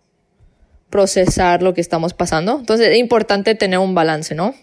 [0.90, 2.59] procesar lo que estamos pasando.
[2.59, 4.54] Entonces es importante tener un balance, ¿no?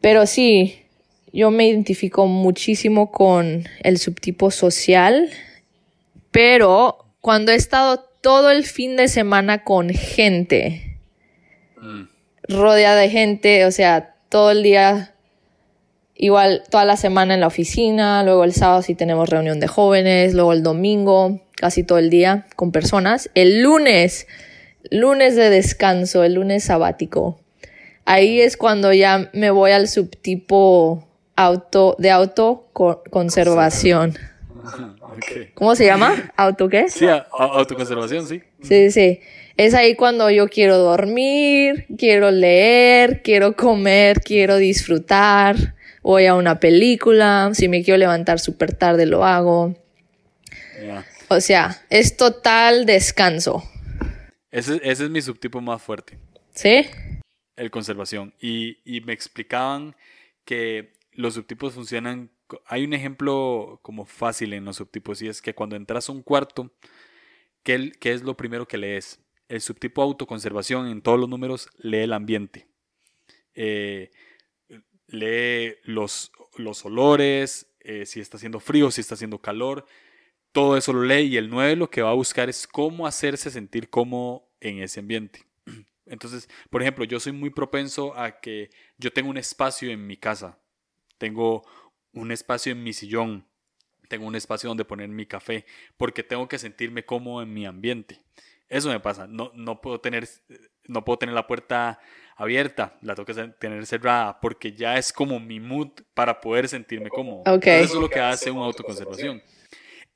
[0.00, 0.82] Pero sí,
[1.32, 5.30] yo me identifico muchísimo con el subtipo social,
[6.30, 10.90] pero cuando he estado todo el fin de semana con gente,
[11.80, 12.08] Mm.
[12.48, 15.14] rodeada de gente, o sea, todo el día,
[16.20, 20.34] igual toda la semana en la oficina, luego el sábado sí tenemos reunión de jóvenes,
[20.34, 23.30] luego el domingo, casi todo el día con personas.
[23.34, 24.26] El lunes,
[24.90, 27.40] lunes de descanso, el lunes sabático.
[28.04, 34.18] Ahí es cuando ya me voy al subtipo auto, de autoconservación.
[35.10, 35.54] Ok.
[35.54, 36.32] ¿Cómo se llama?
[36.36, 36.88] ¿Auto qué?
[36.88, 38.42] Sí, autoconservación, sí.
[38.62, 39.18] Sí, sí.
[39.56, 45.74] Es ahí cuando yo quiero dormir, quiero leer, quiero comer, quiero disfrutar.
[46.10, 47.50] Voy a una película.
[47.52, 49.76] Si me quiero levantar súper tarde, lo hago.
[51.28, 53.62] O sea, es total descanso.
[54.50, 56.18] Ese, ese es mi subtipo más fuerte.
[56.52, 56.84] ¿Sí?
[57.54, 58.34] el conservación.
[58.40, 59.94] Y, y me explicaban
[60.44, 62.32] que los subtipos funcionan.
[62.66, 66.22] Hay un ejemplo como fácil en los subtipos y es que cuando entras a un
[66.22, 66.72] cuarto,
[67.62, 69.20] ¿qué, el- qué es lo primero que lees?
[69.48, 72.66] El subtipo autoconservación en todos los números lee el ambiente.
[73.54, 74.10] Eh,
[75.10, 79.86] lee los, los olores, eh, si está haciendo frío, si está haciendo calor.
[80.52, 83.50] Todo eso lo lee y el 9 lo que va a buscar es cómo hacerse
[83.50, 85.44] sentir cómodo en ese ambiente.
[86.06, 90.16] Entonces, por ejemplo, yo soy muy propenso a que yo tengo un espacio en mi
[90.16, 90.58] casa,
[91.18, 91.64] tengo
[92.12, 93.46] un espacio en mi sillón,
[94.08, 95.64] tengo un espacio donde poner mi café,
[95.96, 98.20] porque tengo que sentirme cómodo en mi ambiente.
[98.68, 100.28] Eso me pasa, no, no, puedo, tener,
[100.86, 102.00] no puedo tener la puerta
[102.40, 107.10] abierta, la tengo que tener cerrada, porque ya es como mi mood para poder sentirme
[107.10, 107.40] cómodo.
[107.40, 107.66] Ok.
[107.66, 109.42] Entonces, Eso es lo que hace una autoconservación.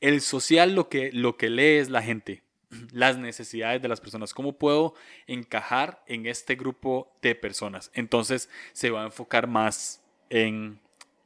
[0.01, 2.43] El social lo que, lo que lee es la gente,
[2.93, 4.95] las necesidades de las personas, cómo puedo
[5.27, 7.91] encajar en este grupo de personas.
[7.93, 10.81] Entonces se va a enfocar más en,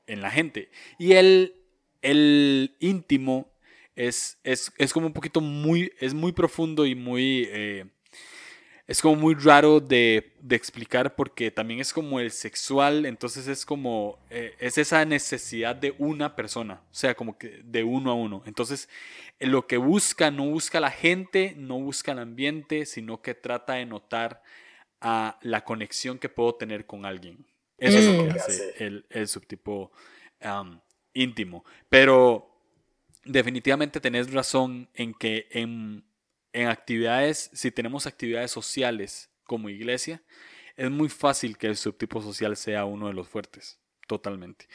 [0.08, 0.68] en la gente.
[0.98, 1.54] Y el,
[2.02, 3.52] el íntimo
[3.94, 7.48] es, es, es como un poquito muy, es muy profundo y muy...
[7.52, 7.84] eh,
[8.88, 13.66] es como muy raro de, de explicar porque también es como el sexual, entonces es
[13.66, 18.14] como, eh, es esa necesidad de una persona, o sea, como que de uno a
[18.14, 18.42] uno.
[18.46, 18.88] Entonces,
[19.40, 23.74] eh, lo que busca, no busca la gente, no busca el ambiente, sino que trata
[23.74, 24.42] de notar
[25.00, 27.46] a la conexión que puedo tener con alguien.
[27.78, 28.36] Eso es lo que Mm.
[28.36, 29.92] hace el, el subtipo
[31.14, 31.64] íntimo.
[31.88, 32.50] Pero
[33.24, 36.04] definitivamente tenés razón en que en,
[36.60, 40.22] en actividades, si tenemos actividades sociales como iglesia,
[40.76, 44.68] es muy fácil que el subtipo social sea uno de los fuertes, totalmente.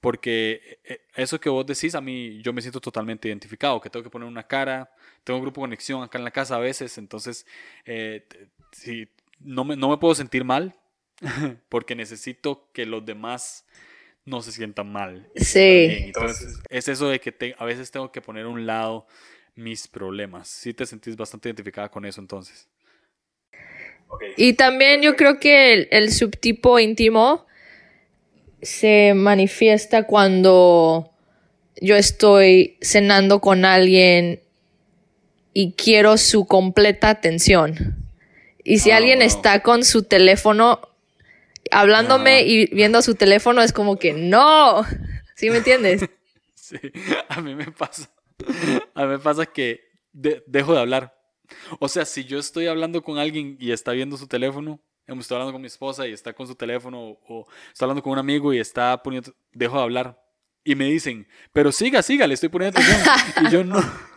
[0.00, 4.02] Porque eh, eso que vos decís, a mí yo me siento totalmente identificado, que tengo
[4.02, 4.90] que poner una cara,
[5.24, 7.46] tengo un grupo de conexión acá en la casa a veces, entonces
[7.84, 8.26] eh,
[8.72, 9.08] si
[9.40, 10.74] no, me, no me puedo sentir mal,
[11.68, 13.64] porque necesito que los demás
[14.24, 15.30] no se sientan mal.
[15.36, 15.86] Sí.
[15.88, 19.06] Entonces, es eso de que te- a veces tengo que poner a un lado
[19.54, 20.48] mis problemas.
[20.48, 22.68] Si te sentís bastante identificada con eso entonces.
[24.36, 27.46] Y también yo creo que el, el subtipo íntimo
[28.60, 31.10] se manifiesta cuando
[31.80, 34.40] yo estoy cenando con alguien
[35.54, 37.96] y quiero su completa atención.
[38.64, 39.26] Y si Ah, alguien wow.
[39.26, 40.80] está con su teléfono
[41.70, 42.40] hablándome Ajá.
[42.42, 44.84] y viendo su teléfono es como que no.
[45.34, 46.02] ¿Sí me entiendes?
[46.54, 46.78] Sí,
[47.28, 48.08] a mí me pasa.
[48.94, 49.80] A mí me pasa que
[50.12, 51.14] de- dejo de hablar.
[51.80, 55.52] O sea, si yo estoy hablando con alguien y está viendo su teléfono, estoy hablando
[55.52, 58.58] con mi esposa y está con su teléfono, o estoy hablando con un amigo y
[58.58, 60.18] está poniendo, dejo de hablar.
[60.64, 63.46] Y me dicen, pero siga, siga, le estoy poniendo atención.
[63.46, 64.12] Y yo no, no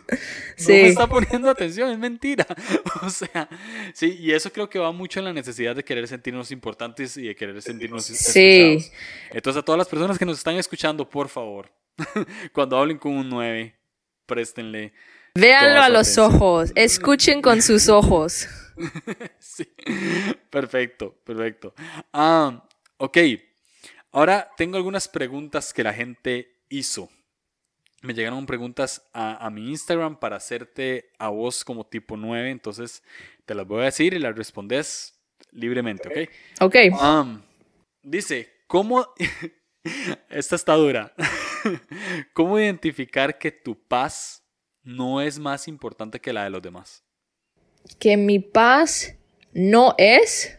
[0.56, 0.72] Sí.
[0.72, 2.46] me está poniendo atención, es mentira.
[3.02, 3.48] O sea,
[3.92, 7.22] sí, y eso creo que va mucho en la necesidad de querer sentirnos importantes y
[7.26, 8.14] de querer sentirnos Sí.
[8.14, 8.92] escuchados.
[9.32, 11.70] Entonces, a todas las personas que nos están escuchando, por favor,
[12.52, 13.75] cuando hablen con un 9,
[14.26, 14.92] préstenle.
[15.34, 16.34] Véanlo a los atención.
[16.34, 16.72] ojos.
[16.74, 18.48] Escuchen con sus ojos.
[19.38, 19.66] Sí,
[20.50, 21.72] perfecto, perfecto.
[22.12, 23.16] Ah, ok,
[24.12, 27.08] ahora tengo algunas preguntas que la gente hizo.
[28.02, 33.02] Me llegaron preguntas a, a mi Instagram para hacerte a vos como tipo 9, entonces
[33.46, 35.18] te las voy a decir y las respondes
[35.52, 36.28] libremente,
[36.60, 36.64] ¿ok?
[36.66, 37.02] Ok.
[37.02, 37.40] Um,
[38.02, 39.08] dice, ¿cómo...
[40.28, 41.14] Esta está dura.
[42.34, 44.42] ¿Cómo identificar que tu paz
[44.82, 47.04] no es más importante que la de los demás?
[47.98, 49.14] Que mi paz
[49.52, 50.58] no es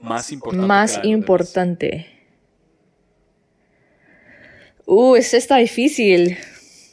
[0.00, 0.62] Más importante.
[0.62, 1.20] que más la de los demás.
[1.20, 2.06] importante.
[4.86, 6.36] Uh, eso está difícil.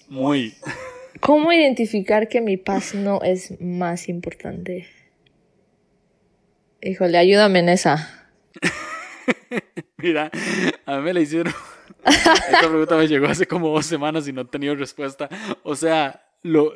[0.08, 0.56] Muy.
[1.20, 4.88] ¿Cómo identificar que mi paz no es más importante?
[6.82, 8.30] Híjole, ayúdame en esa.
[9.98, 10.32] Mira,
[10.86, 11.54] a mí me la hicieron.
[12.06, 15.30] Esta pregunta me llegó hace como dos semanas y no he tenido respuesta.
[15.64, 16.74] O sea, lo,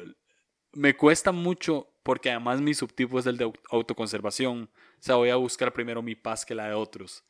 [0.73, 4.69] me cuesta mucho porque además mi subtipo es el de autoconservación.
[4.73, 7.23] O sea, voy a buscar primero mi paz que la de otros.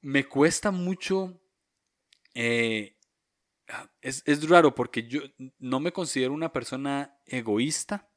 [0.00, 1.40] Me cuesta mucho...
[2.34, 2.96] Eh,
[4.02, 5.22] es, es raro porque yo
[5.58, 8.10] no me considero una persona egoísta,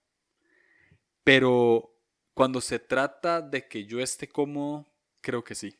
[1.24, 1.96] pero
[2.34, 4.86] cuando se trata de que yo esté cómodo,
[5.22, 5.80] creo que sí.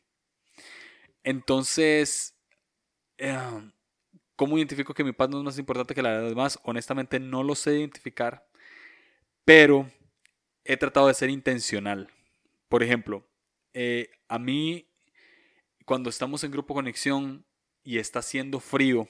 [1.22, 2.37] Entonces,
[3.18, 3.72] em,
[4.36, 6.58] ¿cómo identifico que mi paz no es más importante que la de los demás?
[6.62, 8.48] Honestamente no lo sé identificar,
[9.44, 9.90] pero
[10.64, 12.10] he tratado de ser intencional.
[12.68, 13.26] Por ejemplo,
[13.74, 14.88] eh, a mí,
[15.84, 17.44] cuando estamos en grupo conexión
[17.82, 19.08] y está haciendo frío,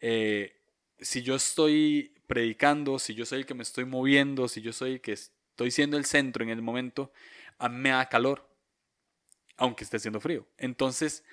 [0.00, 0.60] eh,
[0.98, 4.92] si yo estoy predicando, si yo soy el que me estoy moviendo, si yo soy
[4.92, 7.12] el que estoy siendo el centro en el momento,
[7.58, 8.48] a mí me da calor,
[9.56, 10.46] aunque esté haciendo frío.
[10.56, 11.24] Entonces,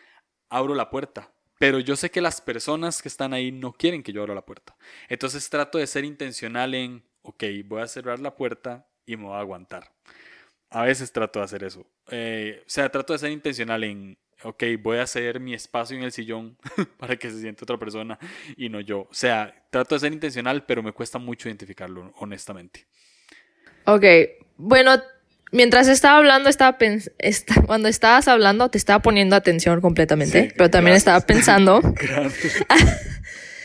[0.50, 1.32] abro la puerta.
[1.62, 4.44] Pero yo sé que las personas que están ahí no quieren que yo abra la
[4.44, 4.76] puerta.
[5.10, 9.36] Entonces trato de ser intencional en, ok, voy a cerrar la puerta y me voy
[9.36, 9.92] a aguantar.
[10.72, 11.86] A veces trato de hacer eso.
[12.10, 16.02] Eh, o sea, trato de ser intencional en, ok, voy a hacer mi espacio en
[16.02, 16.58] el sillón
[16.98, 18.18] para que se siente otra persona
[18.58, 19.02] y no yo.
[19.02, 22.88] O sea, trato de ser intencional, pero me cuesta mucho identificarlo, honestamente.
[23.86, 24.04] Ok,
[24.58, 25.00] bueno,
[25.52, 26.78] mientras estaba hablando, estaba
[27.66, 31.82] cuando estabas hablando te estaba poniendo atención completamente, pero también estaba pensando.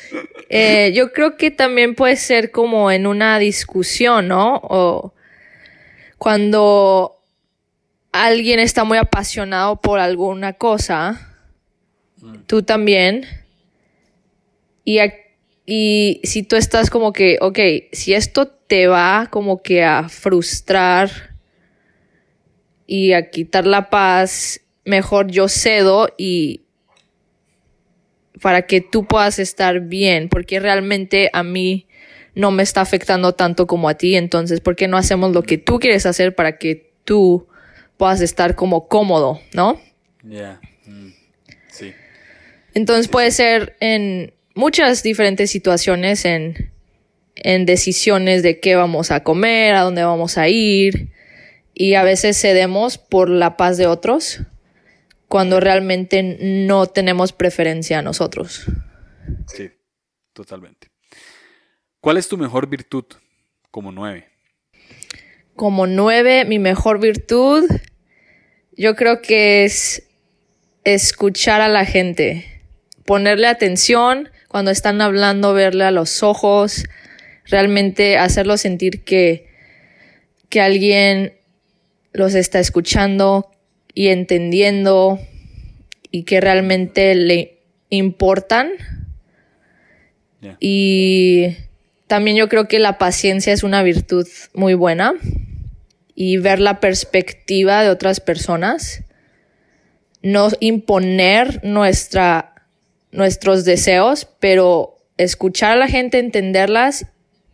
[0.49, 4.57] eh, yo creo que también puede ser como en una discusión, ¿no?
[4.63, 5.15] O
[6.19, 7.23] cuando
[8.13, 11.35] alguien está muy apasionado por alguna cosa,
[12.19, 12.37] mm.
[12.47, 13.27] tú también.
[14.85, 15.01] Y,
[15.67, 17.59] y si tú estás como que, ok,
[17.93, 21.36] si esto te va como que a frustrar
[22.87, 26.63] y a quitar la paz, mejor yo cedo y
[28.41, 31.87] para que tú puedas estar bien, porque realmente a mí
[32.35, 35.59] no me está afectando tanto como a ti, entonces, ¿por qué no hacemos lo que
[35.59, 37.49] tú quieres hacer para que tú
[37.97, 39.81] puedas estar como cómodo, ¿no?
[40.23, 41.09] Ya, mm,
[41.69, 41.93] sí.
[42.75, 46.71] Entonces puede ser en muchas diferentes situaciones, en,
[47.37, 51.09] en decisiones de qué vamos a comer, a dónde vamos a ir,
[51.77, 54.41] y a veces cedemos por la paz de otros
[55.29, 58.65] cuando realmente no tenemos preferencia a nosotros.
[59.47, 59.71] Sí,
[60.33, 60.89] totalmente.
[62.01, 63.05] ¿Cuál es tu mejor virtud
[63.71, 64.37] como nueve?
[65.57, 67.65] como nueve, mi mejor virtud,
[68.77, 70.07] yo creo que es
[70.85, 72.63] escuchar a la gente,
[73.07, 76.85] ponerle atención cuando están hablando, verle a los ojos,
[77.47, 79.49] realmente hacerlo sentir que,
[80.51, 81.33] que alguien
[82.17, 83.51] los está escuchando
[83.93, 85.21] y entendiendo
[86.11, 87.59] y que realmente le
[87.91, 88.71] importan.
[90.61, 91.57] Y
[92.07, 95.15] también yo creo que la paciencia es una virtud muy buena
[96.15, 99.03] y ver la perspectiva de otras personas,
[100.23, 102.67] no imponer nuestra,
[103.11, 107.07] nuestros deseos, pero escuchar a la gente, entenderlas,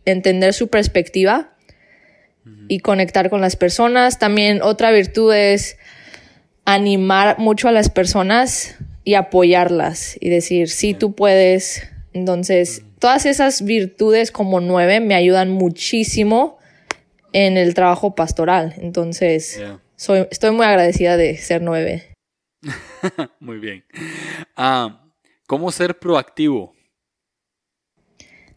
[0.05, 1.52] entender su perspectiva
[2.67, 4.19] y conectar con las personas.
[4.19, 5.77] También otra virtud es
[6.65, 11.87] animar mucho a las personas y apoyarlas y decir, sí, tú puedes.
[12.13, 16.57] Entonces, todas esas virtudes como nueve me ayudan muchísimo
[17.33, 18.75] en el trabajo pastoral.
[18.77, 19.61] Entonces,
[19.95, 22.13] soy, estoy muy agradecida de ser nueve.
[23.39, 23.83] muy bien.
[24.55, 25.03] Ah,
[25.47, 26.73] ¿Cómo ser proactivo?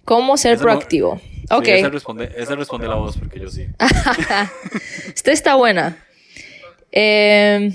[0.05, 1.21] ¿Cómo ser proactivo?
[1.51, 1.69] Ok.
[1.69, 3.67] esa, responde, la voz porque yo sí.
[5.15, 5.97] Esta está buena.
[6.93, 7.75] Em,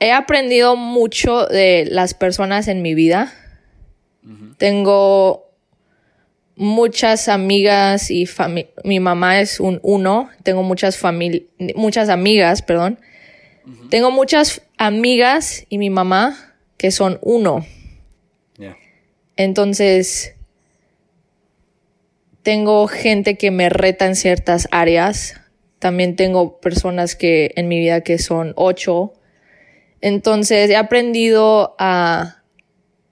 [0.00, 3.32] he aprendido mucho de las personas en mi vida.
[4.58, 5.46] Tengo
[6.56, 8.26] muchas amigas y
[8.82, 10.98] mi mamá es un uno, tengo muchas
[11.74, 12.98] muchas amigas, perdón.
[13.90, 17.64] Tengo muchas amigas y mi mamá que son uno.
[19.38, 20.35] Entonces,
[22.46, 25.34] tengo gente que me reta en ciertas áreas.
[25.80, 29.12] También tengo personas que en mi vida que son ocho.
[30.00, 32.42] Entonces, he aprendido a,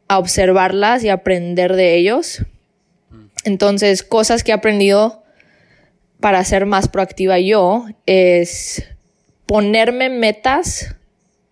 [0.06, 2.46] a observarlas y aprender de ellos
[3.44, 5.22] entonces, cosas que he aprendido
[6.18, 8.88] para ser más proactiva yo es
[9.46, 10.96] ponerme metas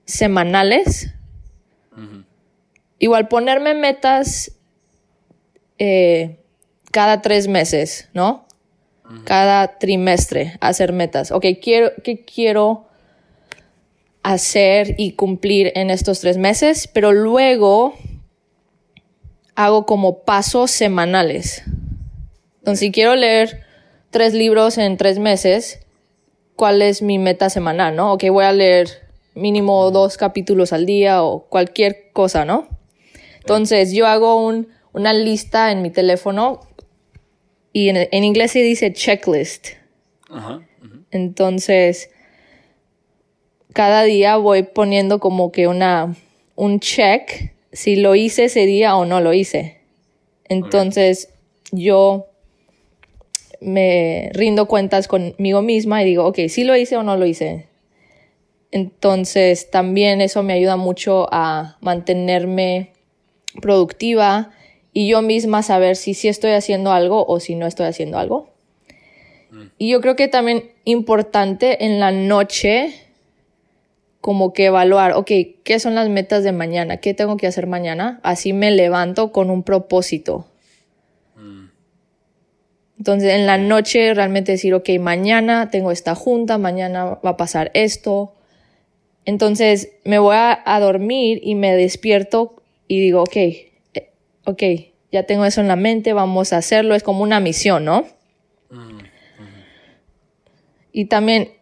[0.07, 1.13] semanales.
[2.99, 4.53] Igual ponerme metas
[5.79, 6.39] eh,
[6.93, 8.47] cada tres meses, ¿no?
[9.25, 11.33] Cada trimestre hacer metas.
[11.33, 12.87] Ok, quiero, ¿qué quiero
[14.23, 17.95] hacer y cumplir en estos tres meses, pero luego
[19.55, 21.63] hago como pasos semanales.
[22.59, 23.65] Entonces, si quiero leer
[24.11, 25.81] tres libros en tres meses,
[26.57, 28.13] ¿cuál es mi meta semanal, no?
[28.13, 28.89] Ok, voy a leer
[29.35, 32.69] mínimo dos capítulos al día o cualquier cosa, ¿no?
[33.41, 36.61] Entonces, yo hago un, una lista en mi teléfono
[37.73, 39.69] y en, en inglés se dice checklist.
[41.11, 42.11] Entonces,
[43.73, 46.15] cada día voy poniendo como que una,
[46.57, 49.79] un check si lo hice ese día o no lo hice.
[50.49, 51.31] Entonces,
[51.71, 52.27] yo
[53.61, 57.69] me rindo cuentas conmigo misma y digo, ok, si lo hice o no lo hice.
[58.71, 62.93] Entonces, también eso me ayuda mucho a mantenerme
[63.61, 64.51] productiva
[64.93, 68.51] y yo misma saber si sí estoy haciendo algo o si no estoy haciendo algo.
[69.51, 69.63] Mm.
[69.79, 72.95] Y yo creo que también importante en la noche
[74.21, 75.31] como que evaluar, ok,
[75.65, 76.99] ¿qué son las metas de mañana?
[76.99, 78.21] ¿Qué tengo que hacer mañana?
[78.23, 80.47] Así me levanto con un propósito.
[81.37, 81.67] Mm.
[82.99, 87.71] Entonces en la noche realmente decir, ok, mañana tengo esta junta, mañana va a pasar
[87.75, 88.35] esto.
[89.25, 93.37] Entonces me voy a, a dormir y me despierto y digo, ok,
[94.45, 94.63] ok,
[95.11, 98.07] ya tengo eso en la mente, vamos a hacerlo, es como una misión, ¿no?
[100.93, 101.53] Y también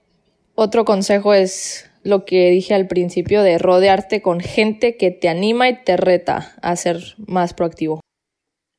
[0.55, 5.69] otro consejo es lo que dije al principio de rodearte con gente que te anima
[5.69, 8.01] y te reta a ser más proactivo.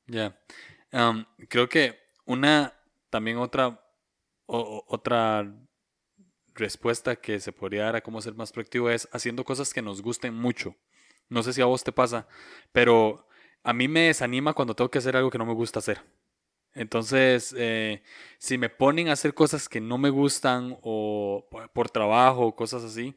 [0.07, 0.37] Ya,
[0.91, 2.73] um, creo que una,
[3.09, 3.81] también otra,
[4.45, 5.53] otra
[6.53, 10.01] respuesta que se podría dar a cómo ser más proactivo es haciendo cosas que nos
[10.01, 10.75] gusten mucho.
[11.29, 12.27] No sé si a vos te pasa,
[12.71, 13.25] pero
[13.63, 16.01] a mí me desanima cuando tengo que hacer algo que no me gusta hacer.
[16.73, 18.01] Entonces, eh,
[18.37, 22.83] si me ponen a hacer cosas que no me gustan o por trabajo o cosas
[22.83, 23.15] así,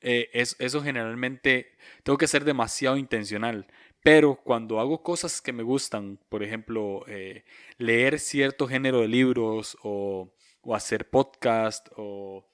[0.00, 3.66] eh, eso generalmente tengo que ser demasiado intencional.
[4.02, 7.44] Pero cuando hago cosas que me gustan, por ejemplo, eh,
[7.78, 10.34] leer cierto género de libros o,
[10.74, 12.44] hacer podcast o,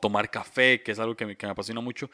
[0.00, 2.10] tomar café, que es algo que me, que me apasiona mucho,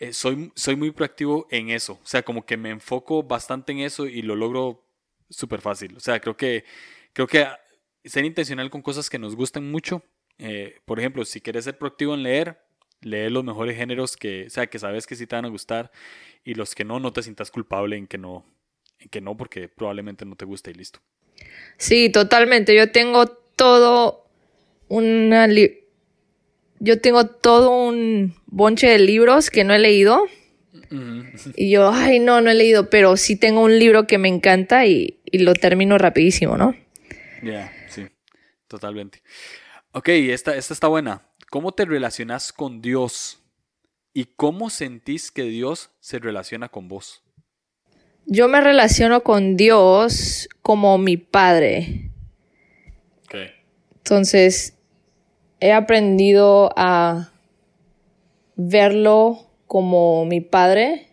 [0.00, 2.00] eh, soy, soy muy proactivo en eso.
[2.02, 4.82] O sea, como que me enfoco bastante en eso y lo logro
[5.28, 5.94] súper fácil.
[5.96, 6.64] O sea, creo que,
[7.12, 7.46] creo que
[8.04, 10.02] ser intencional con cosas que nos gustan mucho.
[10.38, 12.62] Eh, por ejemplo, si quieres ser proactivo en leer,
[13.02, 15.92] lee los mejores géneros que, o sea, que sabes que sí te van a gustar
[16.44, 18.46] y los que no, no te sientas culpable en que no,
[18.98, 21.00] en que no, porque probablemente no te guste y listo.
[21.76, 22.74] Sí, totalmente.
[22.74, 24.26] Yo tengo todo
[24.88, 25.46] una
[26.80, 30.24] yo tengo todo un bonche de libros que no he leído.
[31.54, 34.86] Y yo, ay, no, no he leído, pero sí tengo un libro que me encanta
[34.86, 36.74] y, lo termino rapidísimo, ¿no?
[37.42, 38.06] Ya, sí,
[38.66, 39.22] totalmente.
[39.92, 41.22] Ok, esta, esta está buena.
[41.50, 43.40] ¿Cómo te relacionas con Dios?
[44.12, 47.22] ¿Y cómo sentís que Dios se relaciona con vos?
[48.26, 52.10] Yo me relaciono con Dios como mi padre.
[53.24, 53.34] Ok.
[53.98, 54.79] Entonces,
[55.60, 57.32] he aprendido a
[58.56, 61.06] verlo como mi padre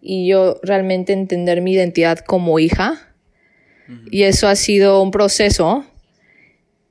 [0.00, 3.02] y yo realmente entender mi identidad como hija.
[4.10, 5.84] Y eso ha sido un proceso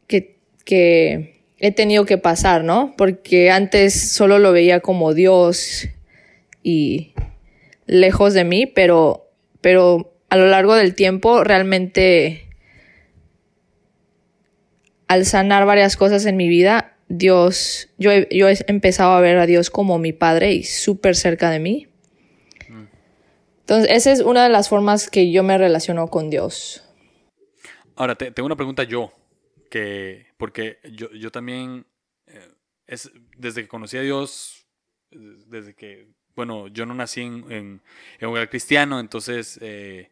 [0.07, 2.93] que, que, he tenido que pasar, ¿no?
[2.97, 5.87] Porque antes solo lo veía como Dios
[6.63, 7.13] y
[7.85, 12.44] lejos de mí, pero, pero a lo largo del tiempo realmente
[15.07, 19.37] al sanar varias cosas en mi vida, Dios, yo he, yo he empezado a ver
[19.37, 21.87] a Dios como mi padre y súper cerca de mí.
[23.59, 26.83] Entonces, esa es una de las formas que yo me relaciono con Dios.
[27.95, 29.11] Ahora, te, tengo una pregunta yo,
[29.71, 31.87] que, porque yo, yo también,
[32.27, 32.47] eh,
[32.85, 34.67] es, desde que conocí a Dios,
[35.09, 37.81] desde que, bueno, yo no nací en, en,
[38.21, 40.11] un hogar cristiano, entonces, eh,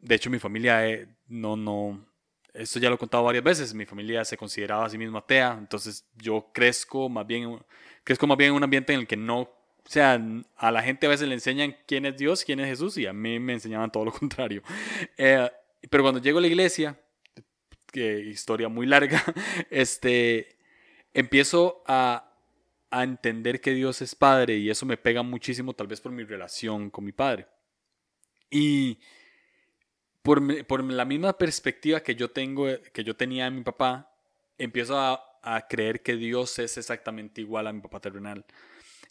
[0.00, 2.07] de hecho, mi familia eh, no, no,
[2.54, 5.56] esto ya lo he contado varias veces, mi familia se consideraba a sí misma atea,
[5.58, 7.58] entonces yo crezco más bien,
[8.04, 10.20] crezco más bien en un ambiente en el que no, o sea,
[10.56, 13.12] a la gente a veces le enseñan quién es Dios, quién es Jesús, y a
[13.12, 14.62] mí me enseñaban todo lo contrario.
[15.16, 15.50] Eh,
[15.88, 16.98] pero cuando llego a la iglesia,
[17.92, 19.22] que historia muy larga,
[19.70, 20.58] este,
[21.14, 22.34] empiezo a,
[22.90, 26.24] a entender que Dios es Padre y eso me pega muchísimo tal vez por mi
[26.24, 27.46] relación con mi Padre.
[28.50, 28.98] Y
[30.66, 34.12] por, la misma perspectiva que yo tengo, que yo tenía de mi papá,
[34.58, 35.24] empiezo a,
[35.70, 38.44] creer que Dios es exactamente igual a mi papá terrenal.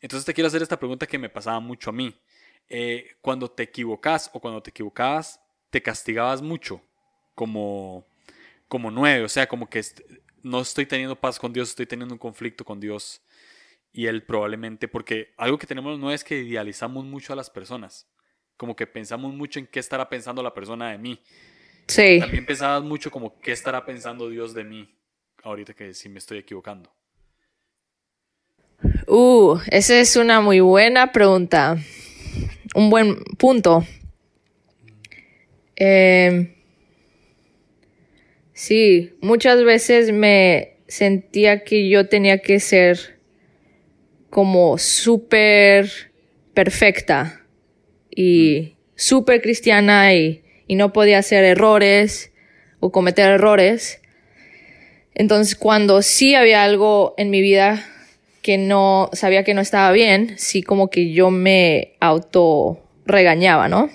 [0.01, 2.15] Entonces te quiero hacer esta pregunta que me pasaba mucho a mí.
[2.69, 5.39] Eh, cuando te equivocas o cuando te equivocabas,
[5.71, 6.79] te castigabas mucho
[7.33, 8.05] como,
[8.67, 9.81] como nueve, o sea, como que
[10.43, 13.23] no estoy teniendo paz con Dios, estoy teniendo un conflicto con Dios.
[13.91, 18.07] y él probablemente, porque algo que tenemos nueve es que idealizamos mucho a las personas,
[18.57, 21.19] como que pensamos mucho en qué estará pensando la persona de mí.
[21.87, 22.19] Sí.
[22.19, 24.89] También pensabas mucho como qué estará pensando Dios de mí,
[25.43, 26.91] ahorita que sí me estoy equivocando.
[29.07, 31.77] Uh, esa es una muy buena pregunta.
[32.75, 33.85] Un buen punto.
[35.75, 36.55] Eh,
[38.53, 43.19] sí, muchas veces me sentía que yo tenía que ser
[44.29, 45.89] como súper
[46.53, 47.46] perfecta
[48.17, 52.31] y súper cristiana y, y no podía hacer errores
[52.79, 54.01] o cometer errores.
[55.13, 57.85] Entonces cuando sí había algo en mi vida
[58.41, 63.91] que no sabía que no estaba bien, sí como que yo me auto regañaba, ¿no?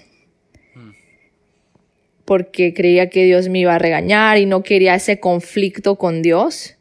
[2.24, 6.76] Porque creía que Dios me iba a regañar y no quería ese conflicto con Dios.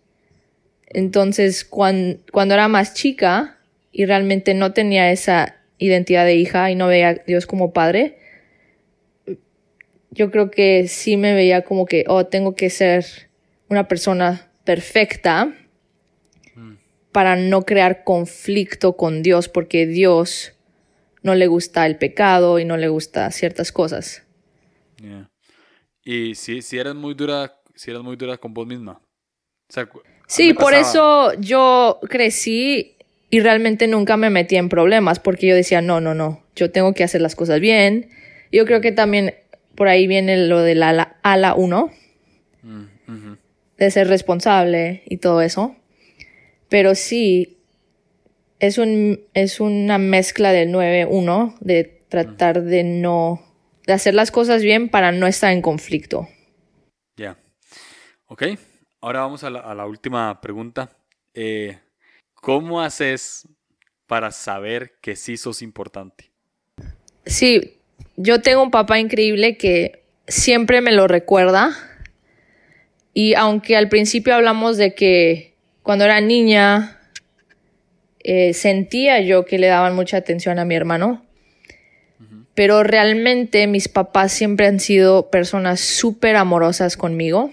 [0.87, 3.57] Entonces, cuando, cuando era más chica
[3.91, 8.17] y realmente no tenía esa identidad de hija y no veía a Dios como padre,
[10.11, 13.05] yo creo que sí me veía como que, oh, tengo que ser
[13.67, 15.53] una persona perfecta
[17.11, 20.53] para no crear conflicto con Dios, porque Dios
[21.23, 24.23] no le gusta el pecado y no le gusta ciertas cosas.
[24.97, 25.29] Yeah.
[26.03, 29.01] Y si, si eras muy dura, si eras muy dura con vos misma.
[29.69, 29.89] O sea,
[30.27, 32.97] sí, por eso yo crecí
[33.32, 36.93] y realmente nunca me metí en problemas, porque yo decía, no, no, no, yo tengo
[36.93, 38.09] que hacer las cosas bien.
[38.51, 39.36] Yo creo que también
[39.73, 41.91] por ahí viene lo de la ala, ala 1,
[42.61, 43.38] mm, uh -huh.
[43.77, 45.77] de ser responsable y todo eso.
[46.67, 47.57] Pero sí,
[48.59, 53.41] es, un, es una mezcla del 9-1, de tratar de no,
[53.88, 56.27] de hacer las cosas bien para no estar en conflicto.
[57.15, 57.23] Ya.
[57.23, 57.38] Yeah.
[58.25, 58.43] Ok,
[58.99, 60.89] ahora vamos a la, a la última pregunta.
[61.34, 61.77] Eh,
[62.41, 63.47] ¿Cómo haces
[64.07, 66.31] para saber que sí sos importante?
[67.23, 67.77] Sí,
[68.17, 71.77] yo tengo un papá increíble que siempre me lo recuerda.
[73.13, 76.99] Y aunque al principio hablamos de que cuando era niña
[78.23, 81.23] eh, sentía yo que le daban mucha atención a mi hermano,
[82.19, 82.45] uh -huh.
[82.55, 87.51] pero realmente mis papás siempre han sido personas súper amorosas conmigo.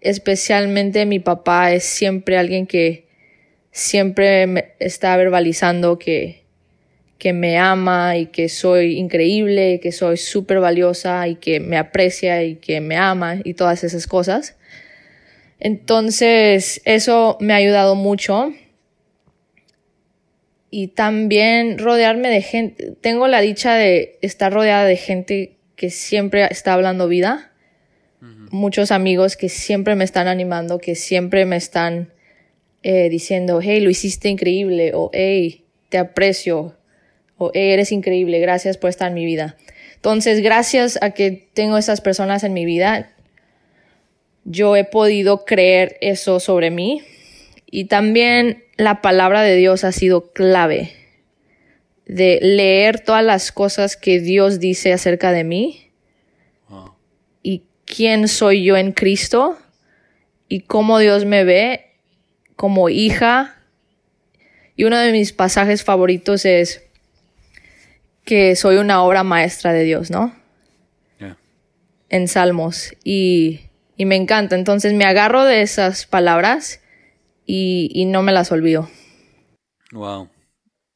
[0.00, 3.11] Especialmente mi papá es siempre alguien que
[3.72, 6.44] siempre me está verbalizando que,
[7.18, 12.44] que me ama y que soy increíble, que soy súper valiosa y que me aprecia
[12.44, 14.56] y que me ama y todas esas cosas.
[15.58, 18.52] Entonces, eso me ha ayudado mucho.
[20.70, 22.92] Y también rodearme de gente.
[23.00, 27.52] Tengo la dicha de estar rodeada de gente que siempre está hablando vida.
[28.20, 28.48] Uh -huh.
[28.50, 32.12] Muchos amigos que siempre me están animando, que siempre me están
[32.82, 36.76] eh, diciendo, hey, lo hiciste increíble, o hey, te aprecio,
[37.38, 39.56] o hey, eres increíble, gracias por estar en mi vida.
[39.94, 43.12] Entonces, gracias a que tengo esas personas en mi vida,
[44.44, 47.02] yo he podido creer eso sobre mí.
[47.70, 50.92] Y también la palabra de Dios ha sido clave
[52.04, 55.90] de leer todas las cosas que Dios dice acerca de mí
[56.68, 56.94] wow.
[57.42, 59.56] y quién soy yo en Cristo
[60.48, 61.91] y cómo Dios me ve
[62.62, 63.56] como hija.
[64.76, 66.88] Y uno de mis pasajes favoritos es
[68.24, 70.32] que soy una obra maestra de Dios, ¿no?
[71.18, 71.36] Yeah.
[72.08, 72.94] En Salmos.
[73.02, 73.62] Y,
[73.96, 74.54] y, me encanta.
[74.54, 76.80] Entonces me agarro de esas palabras
[77.46, 78.88] y, y no me las olvido.
[79.90, 80.30] Wow.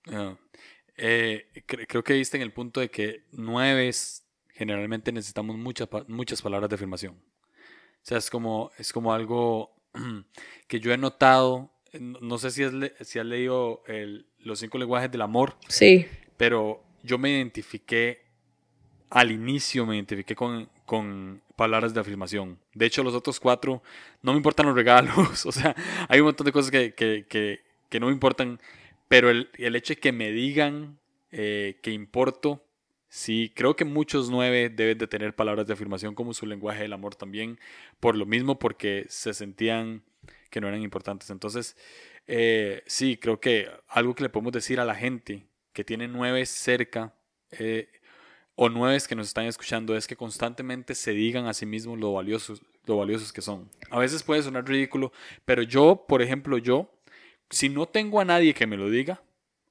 [0.05, 0.39] Yeah.
[0.97, 3.91] Eh, cre creo que viste en el punto de que nueve
[4.51, 7.15] generalmente necesitamos muchas, muchas palabras de afirmación.
[7.15, 9.76] O sea, es como, es como algo
[10.69, 11.71] que yo he notado,
[12.01, 15.57] no sé si has, le si has leído el, los cinco lenguajes del amor.
[15.69, 16.07] Sí.
[16.37, 18.23] Pero yo me identifiqué,
[19.11, 22.59] al inicio me identifiqué con, con palabras de afirmación.
[22.75, 23.83] De hecho, los otros cuatro,
[24.23, 25.15] no me importan los regalos.
[25.47, 25.75] O sea,
[26.09, 28.61] hay un montón de cosas que, que, que, que no me importan.
[29.09, 30.99] Pero el, el, hecho de que me digan
[31.31, 32.66] eh, que importo,
[33.17, 36.93] Sí, creo que muchos nueve deben de tener palabras de afirmación como su lenguaje del
[36.93, 37.59] amor también,
[37.99, 40.03] por lo mismo porque se sentían
[40.51, 41.31] que no eran importantes.
[41.31, 41.79] Entonces,
[42.27, 46.45] eh, sí, creo que algo que le podemos decir a la gente que tiene nueve
[46.45, 47.15] cerca
[47.53, 47.89] eh,
[48.55, 52.13] o nueve que nos están escuchando es que constantemente se digan a sí mismos lo
[52.13, 53.71] valiosos, lo valiosos que son.
[53.89, 55.11] A veces puede sonar ridículo,
[55.47, 56.93] pero yo, por ejemplo, yo,
[57.49, 59.23] si no tengo a nadie que me lo diga,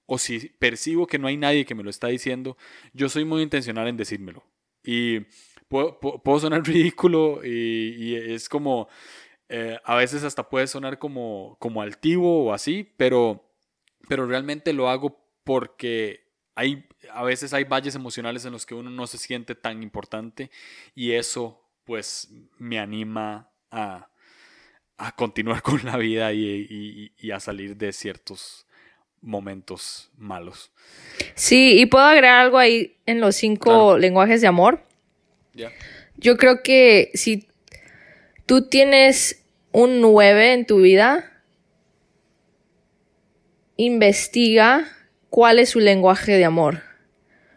[0.06, 2.58] o si percibo que no hay nadie que me lo está diciendo,
[2.94, 4.44] yo soy muy intencional en decírmelo.
[4.84, 5.22] Y
[5.68, 8.88] puedo, puedo sonar ridículo y, es como,
[9.50, 13.46] eh, a veces hasta puede sonar como, como altivo o así, pero
[14.08, 16.26] pero realmente lo hago porque
[16.56, 20.52] hay, a veces hay valles emocionales en los que uno no se siente tan importante
[20.94, 24.10] y eso pues me anima a,
[25.18, 28.65] continuar con la vida y, a salir de ciertos
[29.26, 30.72] momentos malos.
[31.34, 34.84] Sí, y puedo agregar algo ahí en los cinco lenguajes de amor.
[36.18, 37.48] Yo creo que si
[38.46, 41.32] tú tienes un 9 en tu vida,
[43.78, 44.88] investiga
[45.30, 46.82] cuál es su lenguaje de amor.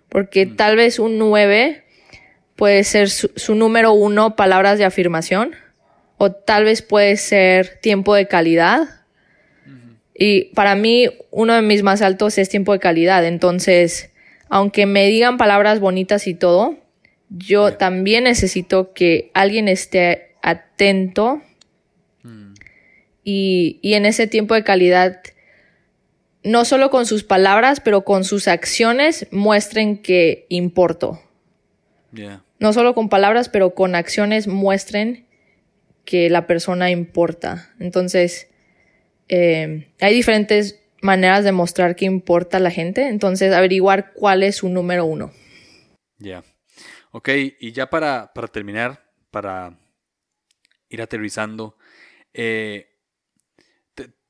[0.08, 0.56] Porque mm.
[0.56, 1.84] tal vez un 9
[2.56, 5.54] puede ser su, número uno, palabras de afirmación.
[6.16, 8.97] O tal vez puede ser tiempo de calidad.
[10.20, 13.24] Y para mí, uno de mis más altos es tiempo de calidad.
[13.24, 14.10] Entonces,
[14.48, 16.76] aunque me digan palabras bonitas y todo,
[17.30, 21.40] yo también necesito que alguien esté atento
[22.24, 22.54] mm.
[23.22, 25.20] y, y, en ese tiempo de calidad,
[26.42, 31.22] no solo con sus palabras, pero con sus acciones, muestren que importo.
[32.58, 35.26] No solo con palabras, pero con acciones muestren
[36.04, 37.70] que la persona importa.
[37.78, 38.47] Entonces,
[39.28, 43.08] eh, hay diferentes maneras de mostrar que importa a la gente.
[43.08, 45.32] Entonces, averiguar cuál es su número uno.
[46.18, 46.42] Ya.
[47.10, 49.78] Ok, y ya para, terminar, para
[50.88, 51.76] ir aterrizando,
[52.34, 52.88] eh,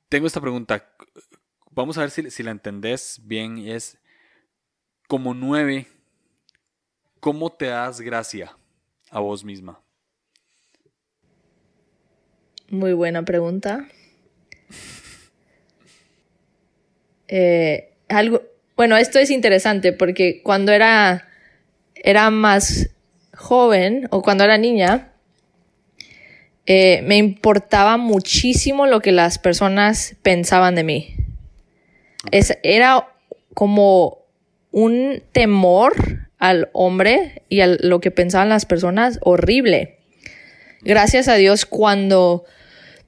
[0.09, 0.95] tengo esta pregunta.
[1.71, 3.59] Vamos a ver si, la entendés bien.
[3.59, 3.99] Es
[5.07, 5.87] como nueve,
[7.21, 8.57] ¿cómo te das gracia
[9.11, 9.81] a vos misma?
[12.71, 13.89] Muy buena pregunta.
[17.29, 18.43] Eh, algo,
[18.77, 21.29] bueno, esto es interesante porque cuando era
[22.03, 22.91] era más
[23.37, 25.13] joven o cuando era niña,
[26.67, 31.15] eh, me importaba muchísimo lo que las personas pensaban de mí.
[32.63, 33.09] era
[33.55, 34.19] como
[34.71, 39.99] un temor al hombre y a lo que pensaban las personas horrible.
[40.83, 42.45] Gracias a Dios, cuando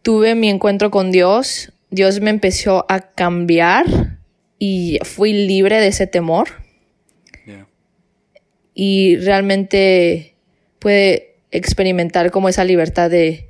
[0.03, 4.18] tuve mi encuentro con Dios, Dios me empezó a cambiar
[4.59, 6.48] y fui libre de ese temor.
[8.72, 10.36] Y realmente
[10.78, 13.48] puede experimentar como esa libertad de,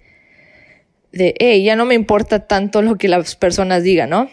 [1.13, 4.31] de, hey, ya no me importa tanto lo que las personas digan, ¿no?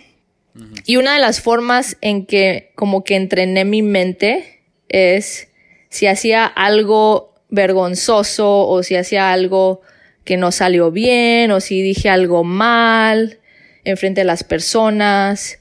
[0.85, 5.49] Y una de las formas en que como que entrené mi mente es
[5.89, 9.81] si hacía algo vergonzoso o si hacía algo
[10.27, 13.39] que no salió bien o si dije algo mal
[13.85, 15.59] en frente de las personas,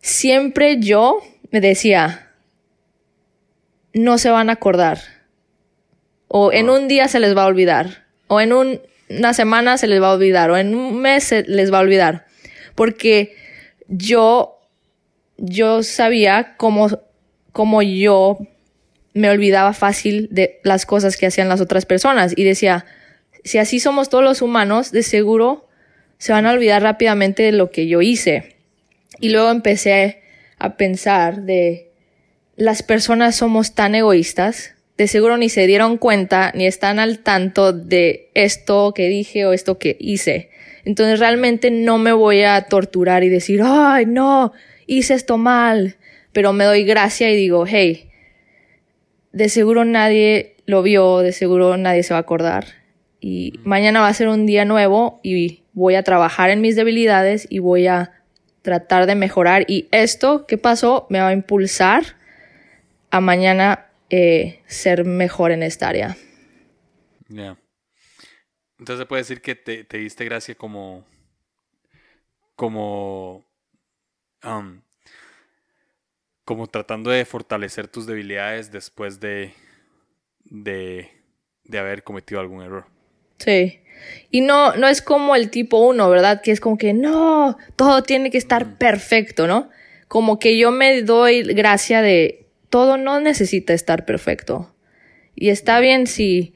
[0.00, 1.22] siempre yo
[1.52, 2.32] me decía,
[3.92, 4.98] no se van a acordar.
[6.26, 8.06] O en un día se les va a olvidar.
[8.26, 10.50] O en una semana se les va a olvidar.
[10.50, 12.26] O en un mes se les va a olvidar.
[12.74, 13.36] Porque
[13.86, 14.58] yo,
[15.36, 16.88] yo sabía cómo,
[17.52, 18.38] cómo yo
[19.12, 22.32] me olvidaba fácil de las cosas que hacían las otras personas.
[22.36, 22.86] Y decía,
[23.44, 25.68] si así somos todos los humanos, de seguro
[26.18, 28.56] se van a olvidar rápidamente de lo que yo hice.
[29.20, 30.22] Y luego empecé
[30.58, 31.92] a pensar de,
[32.56, 37.72] las personas somos tan egoístas, de seguro ni se dieron cuenta ni están al tanto
[37.72, 40.50] de esto que dije o esto que hice.
[40.84, 44.52] Entonces realmente no me voy a torturar y decir, ay, no,
[44.86, 45.96] hice esto mal.
[46.32, 48.08] Pero me doy gracia y digo, hey,
[49.32, 52.83] de seguro nadie lo vio, de seguro nadie se va a acordar.
[53.26, 57.46] Y mañana va a ser un día nuevo y voy a trabajar en mis debilidades
[57.48, 58.22] y voy a
[58.60, 59.64] tratar de mejorar.
[59.66, 62.18] Y esto que pasó me va a impulsar
[63.10, 66.18] a mañana eh, ser mejor en esta área.
[67.28, 67.56] Ya.
[68.78, 71.06] Entonces se puede decir que te, diste gracia como,
[72.56, 73.42] como,
[74.44, 74.82] um,
[76.44, 79.54] como tratando de fortalecer tus debilidades después de,
[80.44, 81.10] de,
[81.64, 82.93] de haber cometido algún error.
[83.38, 83.80] Sí.
[84.30, 86.42] Y no, no es como el tipo uno, ¿verdad?
[86.42, 89.70] Que es como que no, todo tiene que estar perfecto, ¿no?
[90.08, 94.74] Como que yo me doy gracia de todo no necesita estar perfecto.
[95.36, 96.54] Y está bien si,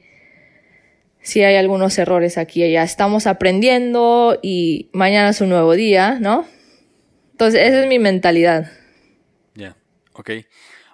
[1.21, 2.83] si hay algunos errores aquí y allá.
[2.83, 6.45] Estamos aprendiendo y mañana es un nuevo día, ¿no?
[7.31, 8.69] Entonces, esa es mi mentalidad.
[9.55, 9.77] Ya,
[10.11, 10.31] ok.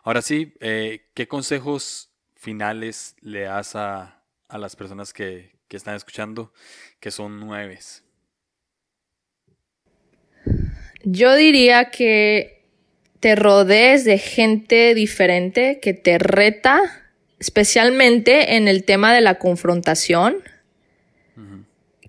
[0.03, 6.51] Ahora sí, eh, ¿qué consejos finales le das a, las personas que, que están escuchando,
[6.99, 8.03] que son nueves?
[11.03, 12.55] Yo diría que
[13.20, 16.82] te rodees de gente diferente que te reta,
[17.39, 20.38] especialmente en el tema de la confrontación,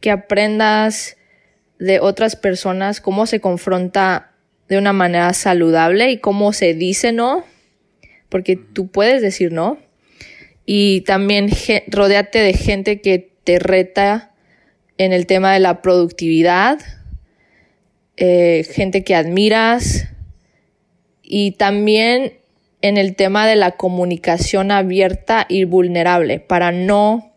[0.00, 1.16] que aprendas
[1.78, 4.32] de otras personas cómo se confronta
[4.68, 7.44] de una manera saludable y cómo se dice no,
[8.28, 9.78] porque tú puedes decir no.
[10.64, 11.48] Y también
[11.88, 14.32] rodeate de gente que te reta
[14.98, 16.80] en el tema de la productividad,
[18.16, 20.08] eh, gente que admiras
[21.22, 22.34] y también
[22.82, 27.34] en el tema de la comunicación abierta y vulnerable para no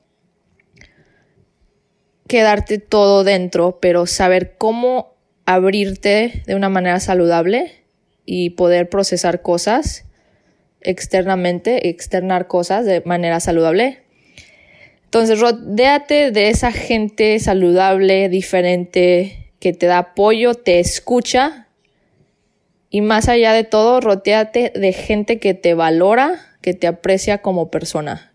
[2.28, 5.14] quedarte todo dentro, pero saber cómo
[5.45, 7.84] abrirte de una manera saludable
[8.26, 10.05] y poder procesar cosas
[10.82, 14.09] externamente, externar cosas de manera saludable.
[15.10, 21.68] Entonces, rodéate de esa gente saludable, diferente, que te da apoyo, te escucha.
[22.91, 27.72] Y más allá de todo, rodeate de gente que te valora, que te aprecia como
[27.72, 28.32] persona.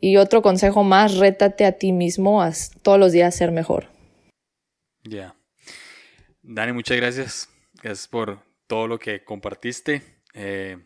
[0.00, 2.50] Y otro consejo más, rétate a ti mismo a
[2.82, 3.86] todos los días ser mejor.
[5.04, 5.36] Ya.
[6.42, 7.48] Dani, muchas gracias.
[7.80, 10.76] Gracias por todo lo que compartiste, eh,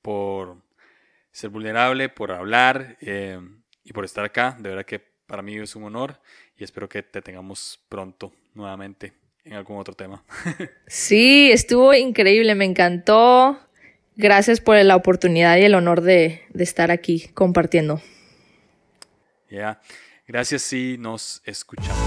[0.00, 0.56] por
[1.32, 3.38] ser vulnerable, por hablar eh,
[3.84, 4.56] y por estar acá.
[4.58, 6.20] De verdad que para mí es un honor
[6.56, 9.12] y espero que te tengamos pronto nuevamente
[9.44, 10.24] en algún otro tema.
[10.86, 13.58] sí, estuvo increíble, me encantó.
[14.16, 18.00] Gracias por la oportunidad y el honor de, de estar aquí compartiendo.
[19.50, 19.80] Ya,
[20.26, 21.98] gracias y nos escuchamos.